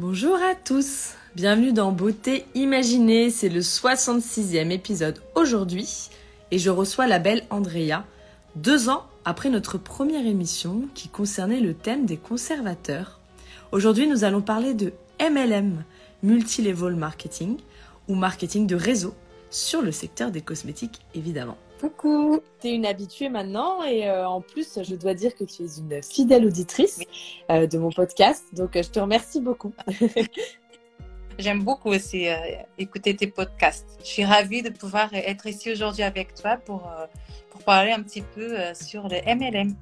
Bonjour 0.00 0.36
à 0.36 0.54
tous, 0.54 1.14
bienvenue 1.34 1.72
dans 1.72 1.90
Beauté 1.90 2.46
Imaginée, 2.54 3.30
c'est 3.30 3.48
le 3.48 3.58
66e 3.58 4.70
épisode 4.70 5.20
aujourd'hui 5.34 6.08
et 6.52 6.58
je 6.60 6.70
reçois 6.70 7.08
la 7.08 7.18
belle 7.18 7.44
Andrea, 7.50 8.04
deux 8.54 8.90
ans 8.90 9.06
après 9.24 9.50
notre 9.50 9.76
première 9.76 10.24
émission 10.24 10.84
qui 10.94 11.08
concernait 11.08 11.58
le 11.58 11.74
thème 11.74 12.06
des 12.06 12.16
conservateurs. 12.16 13.18
Aujourd'hui 13.72 14.06
nous 14.06 14.22
allons 14.22 14.40
parler 14.40 14.72
de 14.72 14.92
MLM, 15.20 15.82
Multilevel 16.22 16.94
Marketing, 16.94 17.56
ou 18.06 18.14
marketing 18.14 18.68
de 18.68 18.76
réseau, 18.76 19.16
sur 19.50 19.82
le 19.82 19.90
secteur 19.90 20.30
des 20.30 20.42
cosmétiques 20.42 21.00
évidemment. 21.16 21.58
Coucou, 21.80 22.40
tu 22.60 22.68
es 22.68 22.74
une 22.74 22.86
habituée 22.86 23.28
maintenant 23.28 23.84
et 23.84 24.08
euh, 24.08 24.28
en 24.28 24.40
plus 24.40 24.80
je 24.82 24.96
dois 24.96 25.14
dire 25.14 25.34
que 25.36 25.44
tu 25.44 25.62
es 25.62 25.78
une 25.78 26.02
fidèle 26.02 26.44
auditrice 26.44 26.98
euh, 27.50 27.68
de 27.68 27.78
mon 27.78 27.90
podcast, 27.90 28.44
donc 28.52 28.74
euh, 28.74 28.82
je 28.82 28.90
te 28.90 28.98
remercie 28.98 29.40
beaucoup. 29.40 29.72
J'aime 31.38 31.62
beaucoup 31.62 31.90
aussi 31.90 32.26
écouter 32.78 33.14
tes 33.14 33.28
podcasts. 33.28 33.86
Je 34.00 34.08
suis 34.08 34.24
ravie 34.24 34.60
de 34.60 34.70
pouvoir 34.70 35.14
être 35.14 35.46
ici 35.46 35.70
aujourd'hui 35.70 36.02
avec 36.02 36.34
toi 36.34 36.56
pour, 36.56 36.90
pour 37.50 37.62
parler 37.62 37.92
un 37.92 38.02
petit 38.02 38.22
peu 38.22 38.56
sur 38.74 39.06
le 39.08 39.18
MLM. 39.24 39.76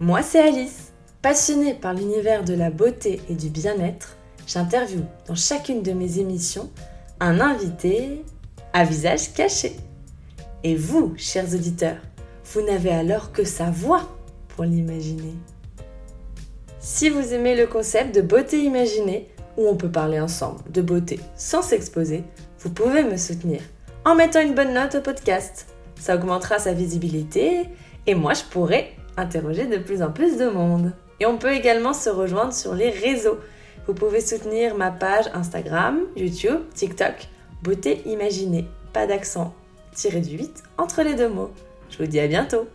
Moi 0.00 0.22
c'est 0.22 0.40
Alice, 0.40 0.94
passionnée 1.20 1.74
par 1.74 1.92
l'univers 1.92 2.44
de 2.44 2.54
la 2.54 2.70
beauté 2.70 3.20
et 3.28 3.34
du 3.34 3.50
bien-être. 3.50 4.16
J'interviewe 4.46 5.04
dans 5.26 5.34
chacune 5.34 5.82
de 5.82 5.92
mes 5.92 6.18
émissions 6.18 6.70
un 7.20 7.40
invité 7.40 8.24
à 8.72 8.84
visage 8.84 9.34
caché. 9.34 9.76
Et 10.66 10.74
vous, 10.74 11.14
chers 11.16 11.54
auditeurs, 11.54 11.98
vous 12.46 12.60
n'avez 12.60 12.90
alors 12.90 13.30
que 13.30 13.44
sa 13.44 13.70
voix 13.70 14.02
pour 14.48 14.64
l'imaginer. 14.64 15.32
Si 16.80 17.08
vous 17.08 17.32
aimez 17.32 17.54
le 17.54 17.68
concept 17.68 18.12
de 18.12 18.20
beauté 18.20 18.64
imaginée, 18.64 19.28
où 19.56 19.68
on 19.68 19.76
peut 19.76 19.92
parler 19.92 20.18
ensemble 20.18 20.58
de 20.72 20.82
beauté 20.82 21.20
sans 21.36 21.62
s'exposer, 21.62 22.24
vous 22.58 22.70
pouvez 22.70 23.04
me 23.04 23.16
soutenir 23.16 23.60
en 24.04 24.16
mettant 24.16 24.40
une 24.40 24.56
bonne 24.56 24.74
note 24.74 24.96
au 24.96 25.00
podcast. 25.02 25.68
Ça 26.00 26.16
augmentera 26.16 26.58
sa 26.58 26.72
visibilité 26.72 27.68
et 28.08 28.16
moi 28.16 28.34
je 28.34 28.42
pourrai 28.50 28.92
interroger 29.16 29.68
de 29.68 29.78
plus 29.78 30.02
en 30.02 30.10
plus 30.10 30.36
de 30.36 30.48
monde. 30.48 30.94
Et 31.20 31.26
on 31.26 31.38
peut 31.38 31.52
également 31.52 31.92
se 31.92 32.10
rejoindre 32.10 32.52
sur 32.52 32.74
les 32.74 32.90
réseaux. 32.90 33.38
Vous 33.86 33.94
pouvez 33.94 34.20
soutenir 34.20 34.74
ma 34.74 34.90
page 34.90 35.26
Instagram, 35.32 36.00
YouTube, 36.16 36.58
TikTok, 36.74 37.28
Beauté 37.62 38.02
Imaginée. 38.04 38.66
Pas 38.92 39.06
d'accent 39.06 39.54
tiré 39.96 40.20
du 40.20 40.36
8 40.36 40.62
entre 40.76 41.02
les 41.02 41.14
deux 41.14 41.30
mots. 41.30 41.50
Je 41.88 41.98
vous 41.98 42.06
dis 42.06 42.20
à 42.20 42.28
bientôt. 42.28 42.68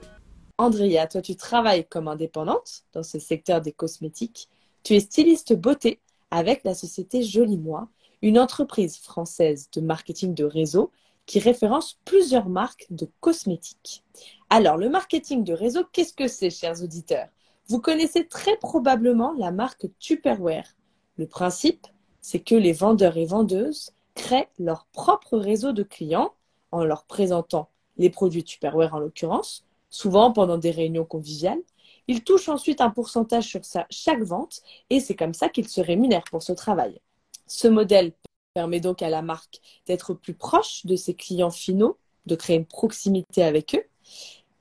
Andrea, 0.58 1.06
toi 1.08 1.22
tu 1.22 1.36
travailles 1.36 1.86
comme 1.86 2.08
indépendante 2.08 2.84
dans 2.94 3.04
ce 3.04 3.20
secteur 3.20 3.62
des 3.62 3.72
cosmétiques. 3.72 4.50
Tu 4.84 4.96
es 4.96 5.00
styliste 5.00 5.54
beauté 5.56 6.00
avec 6.32 6.64
la 6.64 6.74
société 6.74 7.22
Joli 7.22 7.60
Moi, 7.60 7.88
une 8.24 8.40
entreprise 8.40 8.98
française 8.98 9.70
de 9.72 9.82
marketing 9.82 10.34
de 10.34 10.46
réseau 10.46 10.92
qui 11.28 11.40
référence 11.40 12.00
plusieurs 12.06 12.50
marques 12.50 12.88
de 12.90 13.08
cosmétiques. 13.20 14.04
Alors, 14.50 14.78
le 14.78 14.90
marketing 14.90 15.44
de 15.44 15.54
réseau, 15.54 15.84
qu'est-ce 15.94 16.14
que 16.14 16.28
c'est, 16.28 16.50
chers 16.50 16.82
auditeurs? 16.82 17.28
Vous 17.68 17.80
connaissez 17.80 18.28
très 18.28 18.58
probablement 18.58 19.34
la 19.38 19.52
marque 19.52 19.86
Tupperware. 20.00 20.76
Le 21.18 21.28
principe, 21.28 21.86
c'est 22.20 22.40
que 22.40 22.56
les 22.56 22.74
vendeurs 22.74 23.18
et 23.18 23.26
vendeuses 23.26 23.92
créent 24.16 24.50
leur 24.58 24.88
propre 24.88 25.38
réseau 25.38 25.72
de 25.72 25.84
clients 25.84 26.34
en 26.72 26.84
leur 26.84 27.04
présentant 27.04 27.70
les 27.98 28.10
produits 28.10 28.44
Tupperware 28.44 28.94
en 28.96 29.00
l'occurrence, 29.00 29.66
souvent 29.90 30.32
pendant 30.32 30.58
des 30.58 30.72
réunions 30.72 31.06
conviviales. 31.06 31.62
Ils 32.08 32.24
touchent 32.24 32.50
ensuite 32.50 32.82
un 32.82 32.90
pourcentage 32.90 33.48
sur 33.48 33.62
chaque 33.90 34.24
vente 34.24 34.62
et 34.90 35.00
c'est 35.00 35.16
comme 35.16 35.34
ça 35.34 35.50
qu'ils 35.50 35.68
se 35.68 35.82
rémunèrent 35.82 36.24
pour 36.24 36.42
ce 36.42 36.52
travail. 36.52 37.00
Ce 37.48 37.68
modèle 37.68 38.14
permet 38.54 38.80
donc 38.80 39.02
à 39.02 39.10
la 39.10 39.22
marque 39.22 39.60
d'être 39.86 40.14
plus 40.14 40.34
proche 40.34 40.86
de 40.86 40.96
ses 40.96 41.14
clients 41.14 41.52
finaux, 41.52 41.98
de 42.26 42.36
créer 42.36 42.58
une 42.58 42.66
proximité 42.66 43.44
avec 43.44 43.76
eux. 43.76 43.84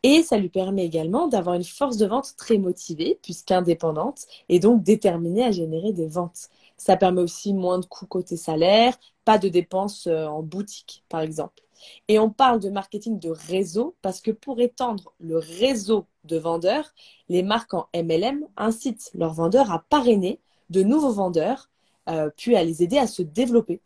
Et 0.03 0.22
ça 0.22 0.38
lui 0.38 0.49
permet 0.49 0.84
également 0.87 1.28
d'avoir 1.28 1.56
une 1.56 1.65
force 1.65 1.97
de 1.97 2.06
vente 2.06 2.34
très 2.37 2.59
motivée, 2.59 3.19
puisqu'indépendante, 3.22 4.27
et 4.49 4.59
donc 4.59 4.83
déterminée 4.83 5.44
à 5.44 5.50
générer 5.50 5.93
des 5.93 6.09
ventes. 6.09 6.49
Ça 6.77 6.97
permet 6.97 7.21
aussi 7.21 7.53
moins 7.53 7.78
de 7.78 7.84
coûts 7.84 8.06
côté 8.06 8.37
salaire, 8.37 8.99
pas 9.27 9.38
de 9.38 9.49
dépenses 9.49 10.06
euh, 10.06 10.27
en 10.27 10.43
boutique, 10.43 11.05
par 11.11 11.21
exemple. 11.21 11.62
Et 12.09 12.19
on 12.19 12.31
parle 12.31 12.61
de 12.61 12.71
marketing 12.71 13.19
de 13.19 13.31
réseau 13.31 13.94
parce 14.03 14.21
que 14.21 14.31
pour 14.31 14.61
étendre 14.61 15.12
le 15.21 15.38
réseau 15.38 16.06
de 16.25 16.37
vendeurs, 16.38 16.94
les 17.28 17.43
marques 17.43 17.75
en 17.75 17.88
MLM 17.94 18.47
incitent 18.56 19.11
leurs 19.15 19.34
vendeurs 19.34 19.71
à 19.72 19.84
parrainer 19.88 20.41
de 20.71 20.82
nouveaux 20.82 21.12
vendeurs, 21.12 21.71
euh, 22.09 22.31
puis 22.37 22.56
à 22.56 22.65
les 22.65 22.82
aider 22.82 22.99
à 22.99 23.06
se 23.06 23.22
développer. 23.22 23.81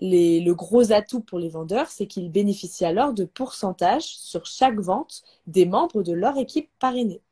Le 0.00 0.52
gros 0.52 0.92
atout 0.92 1.20
pour 1.20 1.38
les 1.38 1.48
vendeurs, 1.48 1.88
c'est 1.88 2.06
qu'ils 2.06 2.30
bénéficient 2.30 2.84
alors 2.84 3.12
de 3.12 3.24
pourcentages 3.24 4.04
sur 4.04 4.46
chaque 4.46 4.80
vente 4.80 5.22
des 5.46 5.66
membres 5.66 6.02
de 6.02 6.12
leur 6.12 6.36
équipe 6.38 6.70
parrainée. 6.78 7.22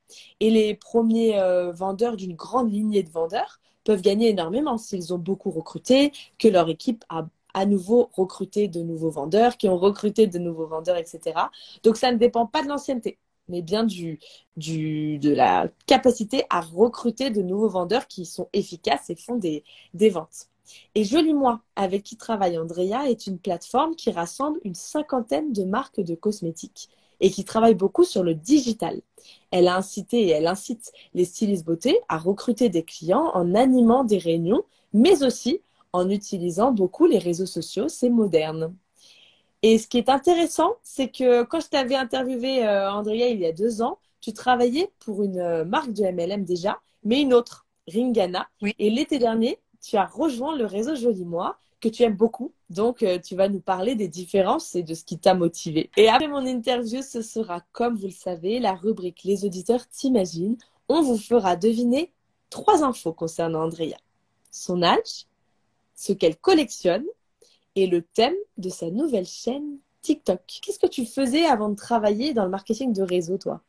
Et 0.40 0.50
les 0.50 0.74
premiers 0.74 1.38
euh, 1.38 1.72
vendeurs 1.72 2.16
d'une 2.16 2.34
grande 2.34 2.72
lignée 2.72 3.02
de 3.02 3.10
vendeurs 3.10 3.60
peuvent 3.84 4.02
gagner 4.02 4.28
énormément 4.30 4.78
s'ils 4.78 5.14
ont 5.14 5.18
beaucoup 5.18 5.50
recruté, 5.50 6.12
que 6.38 6.48
leur 6.48 6.68
équipe 6.68 7.04
a 7.08 7.26
à 7.54 7.66
nouveau 7.66 8.10
recruter 8.12 8.68
de 8.68 8.82
nouveaux 8.82 9.10
vendeurs, 9.10 9.56
qui 9.56 9.68
ont 9.68 9.78
recruté 9.78 10.26
de 10.26 10.38
nouveaux 10.38 10.66
vendeurs, 10.66 10.96
etc. 10.96 11.50
Donc 11.82 11.96
ça 11.96 12.12
ne 12.12 12.18
dépend 12.18 12.46
pas 12.46 12.62
de 12.62 12.68
l'ancienneté, 12.68 13.18
mais 13.48 13.62
bien 13.62 13.84
du, 13.84 14.20
de 14.56 15.34
la 15.34 15.68
capacité 15.86 16.44
à 16.50 16.60
recruter 16.60 17.30
de 17.30 17.42
nouveaux 17.42 17.68
vendeurs 17.68 18.06
qui 18.06 18.24
sont 18.26 18.48
efficaces 18.52 19.10
et 19.10 19.16
font 19.16 19.36
des 19.36 19.64
ventes. 20.10 20.49
Et 20.94 21.04
Joli 21.04 21.34
Moi, 21.34 21.60
avec 21.76 22.02
qui 22.02 22.16
travaille 22.16 22.58
Andrea, 22.58 23.08
est 23.08 23.26
une 23.26 23.38
plateforme 23.38 23.94
qui 23.96 24.10
rassemble 24.10 24.60
une 24.64 24.74
cinquantaine 24.74 25.52
de 25.52 25.64
marques 25.64 26.00
de 26.00 26.14
cosmétiques 26.14 26.88
et 27.20 27.30
qui 27.30 27.44
travaille 27.44 27.74
beaucoup 27.74 28.04
sur 28.04 28.22
le 28.22 28.34
digital. 28.34 29.00
Elle 29.50 29.68
a 29.68 29.76
incité 29.76 30.26
et 30.26 30.30
elle 30.30 30.46
incite 30.46 30.92
les 31.14 31.24
stylistes 31.24 31.64
beauté 31.66 32.00
à 32.08 32.18
recruter 32.18 32.68
des 32.68 32.82
clients 32.82 33.30
en 33.34 33.54
animant 33.54 34.04
des 34.04 34.18
réunions, 34.18 34.64
mais 34.92 35.22
aussi 35.22 35.60
en 35.92 36.08
utilisant 36.08 36.72
beaucoup 36.72 37.06
les 37.06 37.18
réseaux 37.18 37.46
sociaux, 37.46 37.88
c'est 37.88 38.10
moderne. 38.10 38.74
Et 39.62 39.78
ce 39.78 39.86
qui 39.86 39.98
est 39.98 40.08
intéressant, 40.08 40.76
c'est 40.82 41.08
que 41.08 41.42
quand 41.42 41.60
je 41.60 41.68
t'avais 41.68 41.96
interviewé, 41.96 42.66
euh, 42.66 42.90
Andrea, 42.90 43.28
il 43.28 43.40
y 43.40 43.46
a 43.46 43.52
deux 43.52 43.82
ans, 43.82 43.98
tu 44.20 44.32
travaillais 44.32 44.90
pour 45.00 45.22
une 45.22 45.38
euh, 45.38 45.64
marque 45.64 45.92
de 45.92 46.04
MLM 46.04 46.44
déjà, 46.44 46.80
mais 47.04 47.20
une 47.20 47.34
autre, 47.34 47.66
Ringana. 47.88 48.48
Et 48.78 48.90
l'été 48.90 49.18
dernier, 49.18 49.58
tu 49.82 49.96
as 49.96 50.06
rejoint 50.06 50.56
le 50.56 50.66
réseau 50.66 50.94
Joli 50.94 51.24
Moi, 51.24 51.56
que 51.80 51.88
tu 51.88 52.02
aimes 52.02 52.16
beaucoup. 52.16 52.52
Donc, 52.68 53.02
euh, 53.02 53.18
tu 53.18 53.34
vas 53.34 53.48
nous 53.48 53.60
parler 53.60 53.94
des 53.94 54.08
différences 54.08 54.74
et 54.74 54.82
de 54.82 54.94
ce 54.94 55.04
qui 55.04 55.18
t'a 55.18 55.34
motivé. 55.34 55.90
Et 55.96 56.08
après 56.08 56.28
mon 56.28 56.44
interview, 56.44 57.02
ce 57.02 57.22
sera, 57.22 57.62
comme 57.72 57.96
vous 57.96 58.06
le 58.06 58.12
savez, 58.12 58.60
la 58.60 58.74
rubrique 58.74 59.24
Les 59.24 59.44
auditeurs 59.44 59.88
t'imaginent. 59.88 60.58
On 60.88 61.02
vous 61.02 61.18
fera 61.18 61.56
deviner 61.56 62.12
trois 62.50 62.84
infos 62.84 63.12
concernant 63.12 63.64
Andrea. 63.64 63.96
Son 64.50 64.82
âge, 64.82 65.26
ce 65.94 66.12
qu'elle 66.12 66.36
collectionne 66.36 67.04
et 67.76 67.86
le 67.86 68.02
thème 68.02 68.34
de 68.58 68.68
sa 68.68 68.90
nouvelle 68.90 69.26
chaîne 69.26 69.78
TikTok. 70.02 70.40
Qu'est-ce 70.62 70.78
que 70.78 70.86
tu 70.86 71.06
faisais 71.06 71.44
avant 71.44 71.68
de 71.68 71.76
travailler 71.76 72.34
dans 72.34 72.44
le 72.44 72.50
marketing 72.50 72.92
de 72.92 73.02
réseau, 73.02 73.38
toi? 73.38 73.62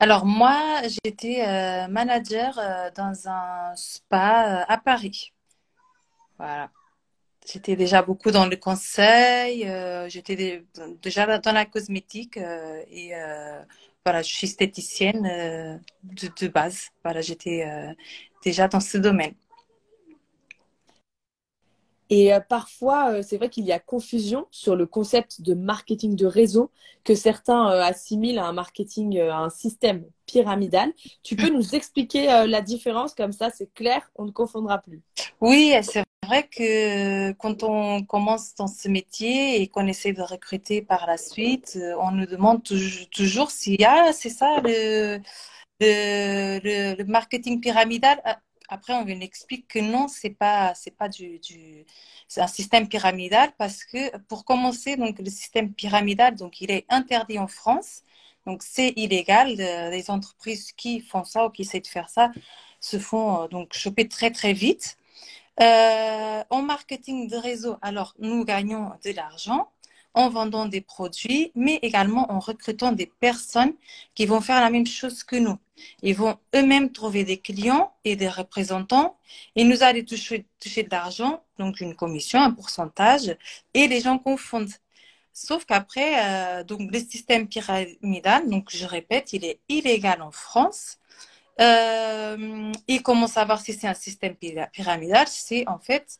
Alors 0.00 0.26
moi, 0.26 0.82
j'étais 1.04 1.42
euh, 1.46 1.88
manager 1.88 2.58
euh, 2.58 2.90
dans 2.96 3.28
un 3.28 3.74
spa 3.76 4.62
euh, 4.62 4.64
à 4.68 4.78
Paris. 4.78 5.32
Voilà. 6.38 6.70
J'étais 7.46 7.76
déjà 7.76 8.02
beaucoup 8.02 8.30
dans 8.30 8.46
le 8.46 8.56
conseil, 8.56 9.68
j'étais 10.08 10.64
déjà 11.02 11.38
dans 11.38 11.52
la 11.52 11.66
cosmétique 11.66 12.38
et 12.38 13.12
voilà, 14.04 14.22
je 14.22 14.34
suis 14.34 14.46
esthéticienne 14.46 15.80
de, 16.02 16.28
de, 16.40 16.48
base. 16.48 16.88
Voilà, 17.04 17.20
j'étais 17.20 17.66
déjà 18.42 18.66
dans 18.66 18.80
ce 18.80 18.96
domaine. 18.96 19.34
Et 22.16 22.32
euh, 22.32 22.38
parfois, 22.38 23.10
euh, 23.10 23.22
c'est 23.26 23.38
vrai 23.38 23.48
qu'il 23.48 23.64
y 23.64 23.72
a 23.72 23.80
confusion 23.80 24.46
sur 24.52 24.76
le 24.76 24.86
concept 24.86 25.40
de 25.40 25.52
marketing 25.52 26.14
de 26.14 26.26
réseau 26.26 26.70
que 27.02 27.16
certains 27.16 27.72
euh, 27.72 27.82
assimilent 27.82 28.38
à 28.38 28.46
un 28.46 28.52
marketing, 28.52 29.18
à 29.18 29.38
un 29.38 29.50
système 29.50 30.04
pyramidal. 30.24 30.92
Tu 31.24 31.34
peux 31.34 31.48
nous 31.48 31.74
expliquer 31.74 32.26
la 32.26 32.60
différence? 32.60 33.14
Comme 33.14 33.32
ça, 33.32 33.50
c'est 33.50 33.74
clair, 33.74 34.12
on 34.14 34.26
ne 34.26 34.30
confondra 34.30 34.78
plus. 34.78 35.02
Oui, 35.40 35.74
c'est 35.82 36.04
vrai 36.24 36.48
que 36.48 37.32
quand 37.32 37.64
on 37.64 38.04
commence 38.04 38.54
dans 38.54 38.68
ce 38.68 38.88
métier 38.88 39.60
et 39.60 39.66
qu'on 39.66 39.88
essaie 39.88 40.12
de 40.12 40.22
recruter 40.22 40.82
par 40.82 41.08
la 41.08 41.16
suite, 41.16 41.76
on 41.98 42.12
nous 42.12 42.26
demande 42.26 42.62
toujours 43.10 43.50
s'il 43.50 43.80
y 43.80 43.84
a, 43.84 44.12
c'est 44.12 44.30
ça, 44.30 44.60
le, 44.62 45.18
marketing 47.04 47.60
pyramidal? 47.60 48.22
Après, 48.74 48.94
on 48.94 49.06
explique 49.06 49.68
que 49.68 49.78
non, 49.78 50.08
c'est 50.08 50.30
pas, 50.30 50.74
c'est 50.74 50.90
pas 50.90 51.08
du, 51.08 51.40
c'est 52.28 52.40
un 52.40 52.48
système 52.48 52.88
pyramidal 52.88 53.52
parce 53.56 53.84
que 53.84 54.16
pour 54.28 54.44
commencer, 54.44 54.96
donc 54.96 55.18
le 55.20 55.30
système 55.30 55.72
pyramidal, 55.72 56.34
donc 56.34 56.60
il 56.60 56.70
est 56.72 56.84
interdit 56.88 57.38
en 57.38 57.46
France, 57.46 58.02
donc 58.46 58.62
c'est 58.64 58.92
illégal. 58.96 59.48
les 59.96 60.10
entreprises 60.10 60.72
qui 60.72 61.00
font 61.00 61.24
ça 61.24 61.46
ou 61.46 61.50
qui 61.50 61.62
essaient 61.62 61.80
de 61.80 61.86
faire 61.86 62.10
ça 62.10 62.32
se 62.80 62.98
font 62.98 63.44
euh, 63.44 63.48
donc 63.48 63.72
choper 63.74 64.08
très 64.08 64.30
très 64.30 64.52
vite. 64.52 64.96
en 65.58 66.62
marketing 66.62 67.28
de 67.28 67.36
réseau, 67.36 67.76
alors 67.82 68.14
nous 68.18 68.44
gagnons 68.44 68.90
de 69.04 69.10
l'argent 69.12 69.70
en 70.14 70.30
vendant 70.30 70.66
des 70.66 70.80
produits, 70.80 71.52
mais 71.54 71.78
également 71.82 72.30
en 72.32 72.38
recrutant 72.38 72.92
des 72.92 73.06
personnes 73.06 73.74
qui 74.14 74.26
vont 74.26 74.40
faire 74.40 74.60
la 74.60 74.70
même 74.70 74.86
chose 74.86 75.22
que 75.24 75.36
nous. 75.36 75.58
Ils 76.02 76.14
vont 76.14 76.38
eux-mêmes 76.54 76.92
trouver 76.92 77.24
des 77.24 77.38
clients 77.38 77.92
et 78.04 78.16
des 78.16 78.28
représentants 78.28 79.16
et 79.56 79.64
nous 79.64 79.82
allons 79.82 80.04
toucher, 80.04 80.46
toucher 80.60 80.84
de 80.84 80.90
l'argent, 80.90 81.42
donc 81.58 81.80
une 81.80 81.94
commission, 81.94 82.40
un 82.40 82.52
pourcentage, 82.52 83.36
et 83.74 83.88
les 83.88 84.00
gens 84.00 84.18
confondent. 84.18 84.72
Sauf 85.32 85.64
qu'après, 85.64 86.24
euh, 86.24 86.64
donc 86.64 86.92
le 86.92 87.00
système 87.00 87.48
pyramidal, 87.48 88.48
donc 88.48 88.68
je 88.70 88.86
répète, 88.86 89.32
il 89.32 89.44
est 89.44 89.58
illégal 89.68 90.22
en 90.22 90.30
France. 90.30 90.98
Euh, 91.60 92.72
et 92.88 93.00
comment 93.00 93.26
savoir 93.26 93.60
si 93.60 93.72
c'est 93.72 93.86
un 93.86 93.94
système 93.94 94.36
pyramidal 94.36 95.26
C'est 95.28 95.68
en 95.68 95.78
fait 95.78 96.18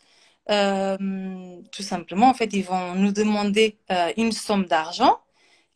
euh, 0.50 1.62
tout 1.73 1.82
simplement, 1.82 2.29
en 2.29 2.35
fait, 2.35 2.52
ils 2.52 2.64
vont 2.64 2.94
nous 2.94 3.12
demander 3.12 3.79
euh, 3.91 4.12
une 4.17 4.32
somme 4.32 4.67
d'argent 4.67 5.20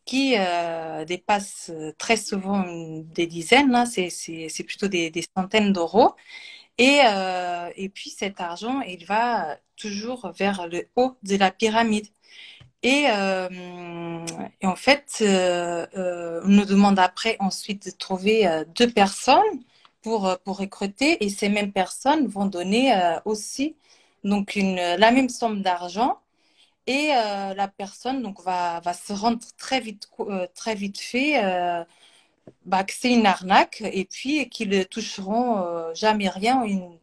qui 0.05 0.35
euh, 0.37 1.05
dépasse 1.05 1.71
très 1.97 2.17
souvent 2.17 2.65
des 2.67 3.27
dizaines, 3.27 3.75
hein, 3.75 3.85
c'est 3.85 4.63
plutôt 4.65 4.87
des, 4.87 5.11
centaines 5.35 5.73
d'euros. 5.73 6.15
Et, 6.77 6.99
et 7.75 7.89
puis 7.89 8.09
cet 8.09 8.39
argent, 8.41 8.81
il 8.81 9.05
va 9.05 9.57
toujours 9.75 10.31
vers 10.37 10.67
le 10.67 10.87
haut 10.95 11.17
de 11.23 11.35
la 11.35 11.51
pyramide. 11.51 12.07
Et, 12.83 13.03
et 13.03 14.67
en 14.67 14.75
fait, 14.75 15.17
on 15.21 16.47
nous 16.47 16.65
demande 16.65 16.99
après 16.99 17.35
ensuite 17.39 17.85
de 17.87 17.91
trouver 17.91 18.63
deux 18.75 18.89
personnes 18.89 19.43
pour, 20.01 20.37
pour 20.45 20.57
recruter 20.57 21.23
et 21.23 21.29
ces 21.29 21.49
mêmes 21.49 21.73
personnes 21.73 22.27
vont 22.27 22.45
donner 22.45 22.93
aussi 23.25 23.75
donc 24.23 24.55
une, 24.55 24.75
la 24.75 25.11
même 25.11 25.29
somme 25.29 25.61
d'argent 25.61 26.19
et 26.87 27.11
euh, 27.13 27.53
la 27.53 27.67
personne 27.67 28.23
donc 28.23 28.41
va, 28.43 28.79
va 28.81 28.93
se 28.93 29.13
rendre 29.13 29.39
très 29.57 29.79
vite 29.79 30.09
euh, 30.21 30.47
très 30.55 30.75
vite 30.75 30.99
fait 30.99 31.43
euh, 31.43 31.83
bah, 32.65 32.83
que 32.83 32.93
c'est 32.93 33.13
une 33.13 33.25
arnaque 33.27 33.81
et 33.81 34.05
puis 34.05 34.49
qu'ils 34.49 34.69
ne 34.69 34.83
toucheront 34.83 35.93
jamais 35.95 36.29
rien 36.29 36.63
ou, 36.65 36.99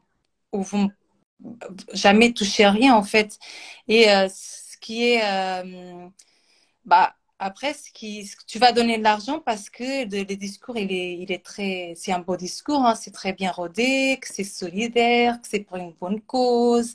vont 0.52 0.90
jamais 1.92 2.32
toucher 2.32 2.66
rien 2.68 2.94
en 2.96 3.02
fait. 3.04 3.38
Et 3.88 4.04
ce 4.06 4.76
qui 4.78 5.04
est 5.04 5.22
bah 6.84 7.14
après, 7.38 7.74
tu 8.46 8.58
vas 8.58 8.72
donner 8.72 8.98
de 8.98 9.02
l'argent 9.02 9.40
parce 9.40 9.68
que 9.68 10.04
le, 10.04 10.36
discours, 10.36 10.76
il 10.78 10.90
est, 11.30 11.44
très, 11.44 11.92
c'est 11.96 12.12
un 12.12 12.20
beau 12.20 12.36
discours, 12.36 12.84
hein, 12.84 12.94
c'est 12.94 13.10
très 13.10 13.32
bien 13.34 13.50
rodé, 13.52 14.18
que 14.20 14.28
c'est 14.28 14.44
solidaire, 14.44 15.40
que 15.42 15.48
c'est 15.48 15.60
pour 15.60 15.76
une 15.76 15.92
bonne 15.92 16.20
cause. 16.22 16.94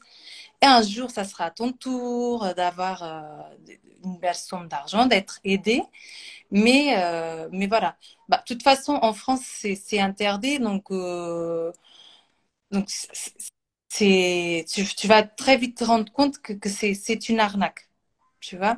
Et 0.62 0.66
un 0.68 0.82
jour, 0.84 1.12
ça 1.12 1.26
sera 1.26 1.46
à 1.46 1.52
ton 1.52 1.72
tour 1.74 2.54
d'avoir 2.56 3.04
euh, 3.04 3.76
une 4.04 4.18
belle 4.20 4.36
somme 4.36 4.68
d'argent, 4.68 5.06
d'être 5.08 5.40
aidé. 5.44 5.84
Mais, 6.52 6.96
euh, 6.98 7.50
mais 7.52 7.68
voilà. 7.68 7.98
Bah, 8.30 8.38
de 8.40 8.54
toute 8.54 8.64
façon, 8.64 8.94
en 9.02 9.14
France, 9.14 9.42
c'est 9.46 10.00
interdit, 10.00 10.60
donc, 10.60 10.92
euh, 10.92 11.72
donc 12.72 12.90
c'est, 13.90 14.66
tu, 14.70 14.86
tu, 14.86 15.08
vas 15.08 15.24
très 15.24 15.58
vite 15.58 15.78
te 15.78 15.84
rendre 15.84 16.12
compte 16.12 16.40
que, 16.42 16.54
que 16.54 16.70
c'est 16.70 17.30
une 17.30 17.40
arnaque. 17.40 17.90
Tu 18.40 18.58
vois 18.58 18.78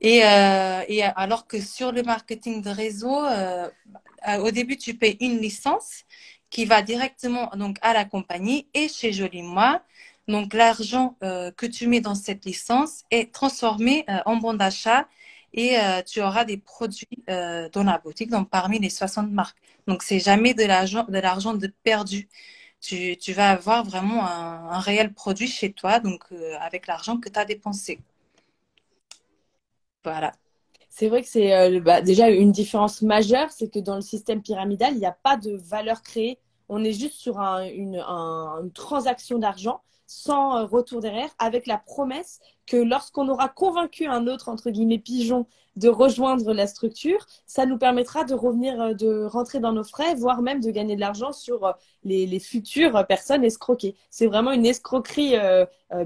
et, 0.00 0.24
euh, 0.24 0.82
et, 0.88 1.02
alors 1.02 1.46
que 1.46 1.60
sur 1.60 1.92
le 1.92 2.02
marketing 2.02 2.62
de 2.62 2.70
réseau, 2.70 3.24
euh, 3.24 3.68
au 4.40 4.50
début, 4.50 4.76
tu 4.76 4.94
payes 4.94 5.16
une 5.20 5.38
licence 5.38 6.04
qui 6.50 6.64
va 6.64 6.82
directement 6.82 7.50
donc 7.56 7.78
à 7.82 7.92
la 7.94 8.04
compagnie 8.04 8.68
et 8.74 8.88
chez 8.88 9.12
Joli 9.12 9.42
Moi. 9.42 9.82
Donc 10.28 10.54
l'argent 10.54 11.16
euh, 11.22 11.50
que 11.52 11.66
tu 11.66 11.86
mets 11.88 12.00
dans 12.00 12.14
cette 12.14 12.44
licence 12.44 13.04
est 13.10 13.32
transformé 13.32 14.04
euh, 14.08 14.18
en 14.26 14.36
bon 14.36 14.54
d'achat 14.54 15.08
et 15.52 15.78
euh, 15.80 16.02
tu 16.02 16.20
auras 16.22 16.44
des 16.44 16.56
produits 16.58 17.08
dans 17.26 17.82
la 17.84 17.98
boutique, 17.98 18.30
donc 18.30 18.48
parmi 18.50 18.78
les 18.78 18.90
60 18.90 19.30
marques. 19.30 19.58
Donc 19.86 20.02
c'est 20.02 20.20
jamais 20.20 20.54
de 20.54 20.64
l'argent 20.64 21.04
de 21.08 21.18
l'argent 21.18 21.54
de 21.54 21.66
perdu. 21.82 22.28
Tu, 22.80 23.16
tu, 23.18 23.32
vas 23.34 23.50
avoir 23.50 23.84
vraiment 23.84 24.26
un, 24.26 24.70
un 24.70 24.78
réel 24.80 25.12
produit 25.12 25.48
chez 25.48 25.72
toi, 25.72 26.00
donc 26.00 26.24
avec 26.60 26.86
l'argent 26.86 27.18
que 27.18 27.28
tu 27.28 27.38
as 27.38 27.44
dépensé. 27.44 28.00
Voilà. 30.04 30.32
C'est 30.88 31.08
vrai 31.08 31.22
que 31.22 31.28
c'est 31.28 31.54
euh, 31.54 31.80
bah, 31.80 32.02
déjà 32.02 32.28
une 32.30 32.52
différence 32.52 33.02
majeure, 33.02 33.50
c'est 33.50 33.68
que 33.68 33.78
dans 33.78 33.94
le 33.94 34.00
système 34.00 34.42
pyramidal, 34.42 34.94
il 34.94 34.98
n'y 34.98 35.06
a 35.06 35.16
pas 35.22 35.36
de 35.36 35.56
valeur 35.56 36.02
créée. 36.02 36.38
On 36.68 36.84
est 36.84 36.92
juste 36.92 37.14
sur 37.14 37.38
une, 37.38 38.02
transaction 38.74 39.38
d'argent 39.38 39.80
sans 40.06 40.56
euh, 40.56 40.64
retour 40.66 41.00
derrière, 41.00 41.30
avec 41.38 41.66
la 41.66 41.78
promesse 41.78 42.40
que 42.66 42.76
lorsqu'on 42.76 43.28
aura 43.28 43.48
convaincu 43.48 44.06
un 44.06 44.26
autre, 44.26 44.48
entre 44.48 44.70
guillemets, 44.70 44.98
pigeon 44.98 45.46
de 45.76 45.88
rejoindre 45.88 46.52
la 46.52 46.66
structure, 46.66 47.24
ça 47.46 47.64
nous 47.64 47.78
permettra 47.78 48.24
de 48.24 48.34
revenir, 48.34 48.80
euh, 48.80 48.94
de 48.94 49.24
rentrer 49.24 49.60
dans 49.60 49.72
nos 49.72 49.84
frais, 49.84 50.16
voire 50.16 50.42
même 50.42 50.60
de 50.60 50.70
gagner 50.72 50.96
de 50.96 51.00
l'argent 51.00 51.32
sur 51.32 51.72
les, 52.02 52.40
futures 52.40 53.06
personnes 53.06 53.44
escroquées. 53.44 53.94
C'est 54.10 54.26
vraiment 54.26 54.52
une 54.52 54.66
escroquerie 54.66 55.36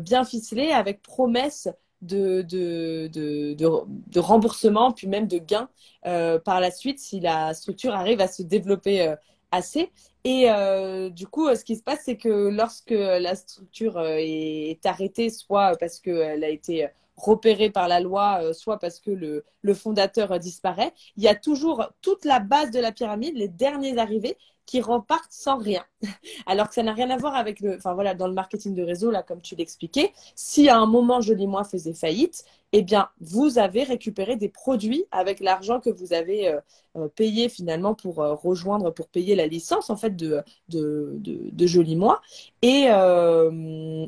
bien 0.01 0.25
ficelée 0.25 0.71
avec 0.71 1.01
promesse 1.03 1.69
de, 2.03 2.43
de, 2.43 3.09
de, 3.13 3.55
de, 3.55 4.21
remboursement, 4.21 4.93
puis 4.93 5.07
même 5.07 5.27
de 5.27 5.39
gains 5.39 5.69
euh, 6.07 6.39
par 6.39 6.61
la 6.61 6.71
suite 6.71 6.99
si 6.99 7.21
la 7.21 7.55
structure 7.55 7.95
arrive 7.95 8.21
à 8.21 8.29
se 8.29 8.43
développer 8.43 9.09
euh, 9.09 9.17
assez. 9.51 9.91
Et 10.25 10.51
euh, 10.51 11.11
du 11.11 11.27
coup, 11.27 11.55
ce 11.55 11.65
qui 11.65 11.77
se 11.77 11.83
passe, 11.83 12.01
c'est 12.05 12.17
que 12.17 12.49
lorsque 12.49 12.91
la 12.91 13.35
structure 13.35 14.01
est 14.01 14.85
arrêtée, 14.85 15.31
soit 15.31 15.77
parce 15.79 16.01
qu'elle 16.01 16.45
a 16.45 16.49
été 16.49 16.89
repérée 17.17 17.71
par 17.71 17.87
la 17.89 18.01
loi, 18.01 18.53
soit 18.55 18.79
parce 18.79 18.99
que 19.01 19.11
le, 19.11 19.45
le 19.63 19.75
fondateur 19.75 20.39
disparaît, 20.39 20.93
il 21.17 21.23
y 21.23 21.29
a 21.29 21.35
toujours 21.35 21.87
toute 22.01 22.25
la 22.25 22.41
base 22.41 22.71
de 22.71 22.81
la 22.81 22.91
pyramide, 22.91 23.37
les 23.37 23.49
derniers 23.49 23.99
arrivés, 23.99 24.37
qui 24.67 24.81
repartent 24.81 25.33
sans 25.33 25.59
rien. 25.59 25.85
Alors 26.47 26.69
que 26.69 26.75
ça 26.75 26.83
n'a 26.83 26.93
rien 26.93 27.11
à 27.11 27.17
voir 27.17 27.35
avec 27.35 27.61
le, 27.61 27.77
enfin 27.77 27.95
voilà, 27.95 28.15
dans 28.15 28.29
le 28.29 28.35
marketing 28.35 28.75
de 28.75 28.83
réseau, 28.83 29.11
là, 29.11 29.23
comme 29.23 29.41
tu 29.41 29.55
l'expliquais, 29.57 30.13
si 30.35 30.69
à 30.69 30.79
un 30.79 30.87
moment 30.87 31.21
Joli 31.21 31.47
Moi 31.47 31.65
faisait 31.65 31.95
faillite, 31.95 32.45
eh 32.73 32.83
bien, 32.83 33.09
vous 33.21 33.59
avez 33.59 33.85
récupéré 33.85 34.35
des 34.35 34.49
produits 34.49 35.05
avec 35.13 35.39
l'argent 35.39 35.79
que 35.79 35.91
vous 35.91 36.13
avez 36.13 36.49
euh, 36.49 36.61
euh, 36.97 37.07
payé 37.07 37.49
finalement 37.49 37.95
pour 37.95 38.21
euh, 38.21 38.35
rejoindre, 38.35 38.91
pour 38.91 39.07
payer 39.07 39.37
la 39.37 39.47
licence 39.47 39.91
en 39.91 39.97
fait 39.97 40.17
de, 40.17 40.43
de, 40.71 41.15
de, 41.21 41.67
Joli 41.69 41.95
Moi. 41.95 42.21
Et, 42.63 42.87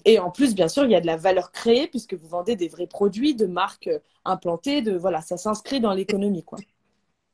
et 0.04 0.18
en 0.18 0.30
plus, 0.32 0.54
bien 0.54 0.68
sûr, 0.68 0.84
il 0.84 0.90
y 0.90 0.96
a 0.96 1.00
de 1.00 1.06
la 1.06 1.16
valeur 1.16 1.52
créée 1.52 1.86
puisque 1.86 2.14
vous 2.14 2.26
vendez 2.26 2.56
des 2.56 2.68
vrais 2.68 2.88
produits 2.88 3.34
de 3.34 3.46
marques 3.46 3.90
implantées, 4.24 4.82
de 4.82 4.96
voilà, 4.96 5.20
ça 5.20 5.36
s'inscrit 5.36 5.80
dans 5.80 5.92
l'économie, 5.92 6.42
quoi. 6.42 6.58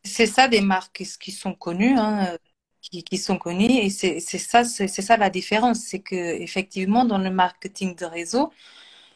C'est 0.05 0.27
ça 0.27 0.49
des 0.49 0.61
marques 0.61 1.05
qui 1.21 1.31
sont 1.31 1.55
connues. 1.55 1.97
Hein 1.97 2.37
qui, 2.83 3.17
sont 3.17 3.39
connus 3.39 3.71
et 3.71 3.91
c'est 3.91 4.21
ça 4.21 4.65
c'est 4.65 4.89
ça 4.89 5.17
la 5.17 5.31
différence 5.31 5.79
c'est 5.79 6.01
que 6.01 6.17
effectivement 6.17 7.05
dans 7.05 7.19
le 7.19 7.31
marketing 7.31 7.95
de 7.97 8.05
réseau 8.05 8.53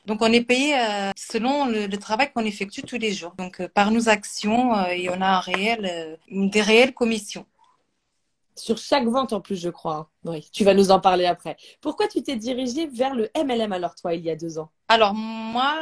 donc 0.06 0.22
on 0.22 0.32
est 0.32 0.42
payé 0.42 0.78
euh, 0.78 1.10
selon 1.16 1.66
le, 1.66 1.88
travail 1.96 2.30
qu'on 2.32 2.44
effectue 2.44 2.82
tous 2.82 2.98
les 2.98 3.12
jours. 3.12 3.34
Donc 3.36 3.60
euh, 3.60 3.68
par 3.68 3.90
nos 3.90 4.08
actions 4.08 4.76
euh, 4.76 4.86
et 4.86 5.10
on 5.10 5.20
a 5.20 5.26
un 5.26 5.40
réel 5.40 6.18
des 6.30 6.62
réelles 6.62 6.94
commissions. 6.94 7.44
Sur 8.54 8.78
chaque 8.78 9.04
vente 9.04 9.34
en 9.34 9.42
plus 9.42 9.60
je 9.60 9.68
crois 9.68 9.96
hein. 9.96 10.08
oui 10.24 10.48
tu 10.50 10.64
vas 10.64 10.74
nous 10.74 10.90
en 10.90 11.00
parler 11.00 11.26
après. 11.26 11.56
Pourquoi 11.80 12.08
tu 12.08 12.22
t'es 12.22 12.36
dirigée 12.36 12.86
vers 12.86 13.14
le 13.14 13.28
MLM 13.36 13.72
alors 13.72 13.96
toi 13.96 14.14
il 14.14 14.24
y 14.24 14.30
a 14.30 14.36
deux 14.36 14.58
ans? 14.58 14.70
Alors 14.88 15.12
moi 15.12 15.74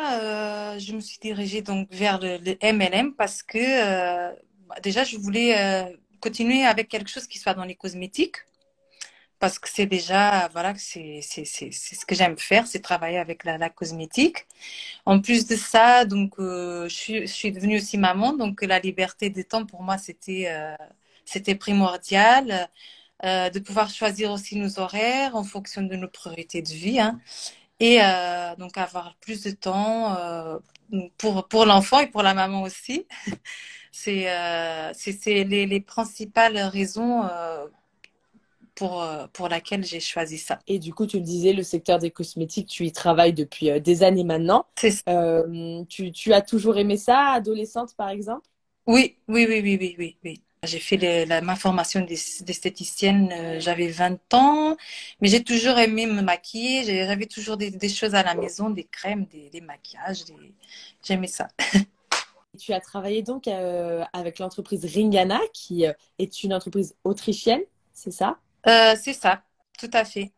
je 0.78 0.92
me 0.94 1.00
suis 1.00 1.18
dirigée 1.20 1.60
donc 1.60 1.88
vers 1.92 2.18
le, 2.18 2.38
le 2.38 2.56
MLM 2.72 3.14
parce 3.14 3.42
que 3.42 3.58
bah, 4.66 4.76
déjà 4.82 5.04
je 5.04 5.18
voulais 5.18 5.94
continuer 6.26 6.64
avec 6.64 6.88
quelque 6.88 7.10
chose 7.14 7.26
qui 7.26 7.38
soit 7.38 7.54
dans 7.60 7.68
les 7.70 7.78
cosmétiques 7.82 8.38
parce 9.40 9.58
que 9.58 9.68
c'est 9.74 9.90
déjà 9.98 10.48
voilà 10.54 10.72
c'est 10.76 11.20
ce 12.00 12.06
que 12.08 12.14
j'aime 12.18 12.38
faire 12.38 12.64
c'est 12.66 12.82
travailler 12.90 13.18
avec 13.26 13.44
la, 13.44 13.54
la, 13.64 13.68
cosmétique 13.68 14.38
en 15.04 15.16
plus 15.24 15.42
de 15.46 15.56
ça 15.56 16.06
donc 16.14 16.30
euh, 16.38 16.88
je 16.88 17.26
suis 17.38 17.52
devenue 17.56 17.76
aussi 17.80 17.98
maman 17.98 18.32
donc 18.42 18.62
la 18.62 18.78
liberté 18.88 19.28
de 19.28 19.42
temps 19.42 19.66
pour 19.66 19.82
moi 19.82 19.96
c'était 19.98 20.46
euh, 20.48 20.76
c'était 21.32 21.56
primordial 21.66 22.46
euh, 23.24 23.50
de 23.50 23.58
pouvoir 23.66 23.88
choisir 23.98 24.26
aussi 24.36 24.54
nos 24.56 24.72
horaires 24.84 25.36
en 25.36 25.44
fonction 25.44 25.82
de 25.90 25.96
nos 26.02 26.08
priorités 26.08 26.62
de 26.62 26.74
vie 26.84 27.00
hein. 27.00 27.20
et 27.80 27.98
donc 28.62 28.72
avoir 28.86 29.06
plus 29.24 29.42
de 29.48 29.50
temps 29.50 29.96
pour 31.18 31.34
pour 31.52 31.64
l'enfant 31.70 31.98
et 32.04 32.08
pour 32.14 32.22
la 32.22 32.34
maman 32.42 32.62
aussi 32.62 33.06
C'est 33.96 34.24
euh, 34.28 34.92
les, 35.24 35.66
les, 35.66 35.80
principales 35.80 36.58
raisons 36.58 37.22
euh, 37.22 37.64
pour, 38.74 39.00
euh, 39.00 39.28
pour 39.32 39.48
laquelle 39.48 39.84
j'ai 39.84 40.00
choisi 40.00 40.36
ça. 40.36 40.58
Et 40.66 40.80
du 40.80 40.92
coup, 40.92 41.06
tu 41.06 41.18
le 41.18 41.22
disais, 41.22 41.52
le 41.52 41.62
secteur 41.62 42.00
des 42.00 42.10
cosmétiques, 42.10 42.68
tu 42.68 42.86
y 42.86 42.90
travailles 42.90 43.32
depuis 43.32 43.70
euh, 43.70 43.78
des 43.78 44.02
années 44.02 44.24
maintenant. 44.24 44.66
Tu, 45.88 46.10
tu, 46.10 46.32
as 46.32 46.42
toujours 46.42 46.76
aimé 46.76 46.96
ça, 46.96 47.34
adolescente 47.34 47.94
par 47.96 48.08
exemple? 48.08 48.48
Oui, 48.88 49.16
oui, 49.28 49.46
oui, 49.48 49.60
oui, 49.62 49.94
oui, 49.96 50.16
oui. 50.24 50.42
J'ai 50.64 50.80
fait 50.80 51.24
la, 51.26 51.40
ma 51.40 51.54
formation 51.54 52.00
d'esthéticienne, 52.00 53.60
j'avais 53.60 53.88
20 53.88 54.34
ans, 54.34 54.76
mais 55.20 55.28
j'ai 55.28 55.44
toujours 55.44 55.78
aimé 55.78 56.06
me 56.06 56.20
maquiller. 56.20 56.82
J'avais 57.06 57.26
toujours 57.26 57.56
des, 57.56 57.88
choses 57.88 58.16
à 58.16 58.24
la 58.24 58.34
maison, 58.34 58.70
des 58.70 58.84
crèmes, 58.84 59.26
des, 59.26 59.60
maquillages. 59.60 60.24
J'aimais 61.04 61.28
ça. 61.28 61.46
Tu 62.58 62.72
as 62.72 62.80
travaillé 62.80 63.22
donc 63.22 63.48
avec 63.48 64.38
l'entreprise 64.38 64.84
Ringana, 64.84 65.40
qui 65.52 65.84
est 66.18 66.42
une 66.42 66.54
entreprise 66.54 66.94
autrichienne, 67.04 67.62
c'est 67.92 68.10
ça? 68.10 68.38
C'est 68.64 69.12
ça, 69.12 69.42
tout 69.78 69.90
à 69.92 70.04
fait 70.04 70.32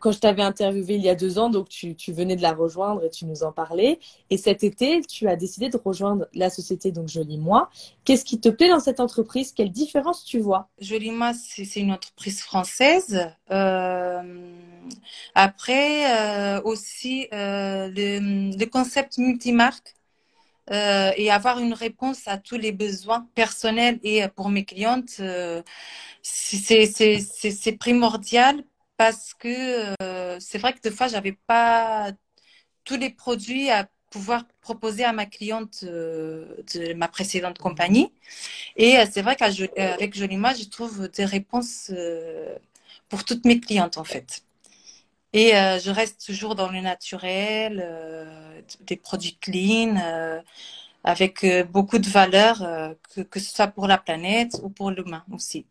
quand 0.00 0.12
je 0.12 0.18
t'avais 0.18 0.42
interviewé 0.42 0.94
il 0.94 1.02
y 1.02 1.10
a 1.10 1.14
deux 1.14 1.38
ans, 1.38 1.50
donc 1.50 1.68
tu, 1.68 1.94
venais 2.08 2.36
de 2.36 2.42
la 2.42 2.52
rejoindre 2.52 3.04
et 3.04 3.10
tu 3.10 3.26
nous 3.26 3.42
en 3.42 3.52
parlais. 3.52 3.98
Et 4.30 4.38
cet 4.38 4.64
été, 4.64 5.02
tu 5.02 5.28
as 5.28 5.36
décidé 5.36 5.68
de 5.68 5.76
rejoindre 5.76 6.26
la 6.32 6.48
société 6.48 6.90
donc 6.90 7.08
Joli 7.08 7.38
Moi. 7.38 7.68
Qu'est-ce 8.04 8.24
qui 8.24 8.40
te 8.40 8.48
plaît 8.48 8.70
dans 8.70 8.80
cette 8.80 9.00
entreprise? 9.00 9.52
Quelle 9.52 9.70
différence 9.70 10.24
tu 10.24 10.38
vois? 10.38 10.68
Joli 10.80 11.10
Moi, 11.10 11.32
c'est 11.34 11.80
une 11.80 11.92
entreprise 11.92 12.40
française. 12.40 13.28
Euh, 13.50 14.54
après, 15.34 16.56
euh, 16.56 16.62
aussi 16.62 17.28
euh, 17.32 17.88
le, 17.94 18.64
concept 18.66 19.18
multimarque. 19.18 19.94
Et 20.70 21.30
avoir 21.30 21.58
une 21.58 21.74
réponse 21.74 22.26
à 22.26 22.38
tous 22.38 22.56
les 22.56 22.72
besoins 22.72 23.26
personnels 23.34 24.00
et 24.02 24.26
pour 24.28 24.48
mes 24.48 24.64
clientes, 24.64 25.20
c'est 26.22 27.76
primordial 27.78 28.64
parce 28.96 29.34
que 29.34 29.94
euh, 30.02 30.38
c'est 30.40 30.58
vrai 30.58 30.72
que 30.72 30.80
des 30.80 30.90
fois, 30.90 31.08
j'avais 31.08 31.32
pas 31.32 32.12
tous 32.84 32.96
les 32.96 33.10
produits 33.10 33.70
à 33.70 33.88
pouvoir 34.10 34.44
proposer 34.60 35.04
à 35.04 35.12
ma 35.12 35.26
cliente 35.26 35.80
euh, 35.84 36.56
de 36.74 36.94
ma 36.94 37.08
précédente 37.08 37.58
compagnie. 37.58 38.12
Et 38.76 38.98
euh, 38.98 39.06
c'est 39.10 39.22
vrai 39.22 39.36
qu'avec 39.36 40.14
Jolima, 40.14 40.54
je 40.54 40.64
trouve 40.64 41.08
des 41.08 41.24
réponses 41.24 41.92
pour 43.08 43.24
toutes 43.24 43.44
mes 43.44 43.60
clientes, 43.60 43.98
en 43.98 44.04
fait. 44.04 44.42
Et 45.34 45.50
je 45.50 45.90
reste 45.90 46.24
toujours 46.24 46.54
dans 46.54 46.70
le 46.70 46.80
naturel, 46.80 47.84
des 48.80 48.96
produits 48.96 49.36
clean, 49.40 49.96
avec 51.02 51.44
beaucoup 51.70 51.98
de 51.98 52.08
valeur, 52.08 52.58
que, 53.10 53.20
que 53.20 53.40
ce 53.40 53.52
soit 53.52 53.66
pour 53.66 53.88
la 53.88 53.98
planète 53.98 54.60
ou 54.62 54.70
pour 54.70 54.92
l'humain 54.92 55.24
aussi. 55.32 55.66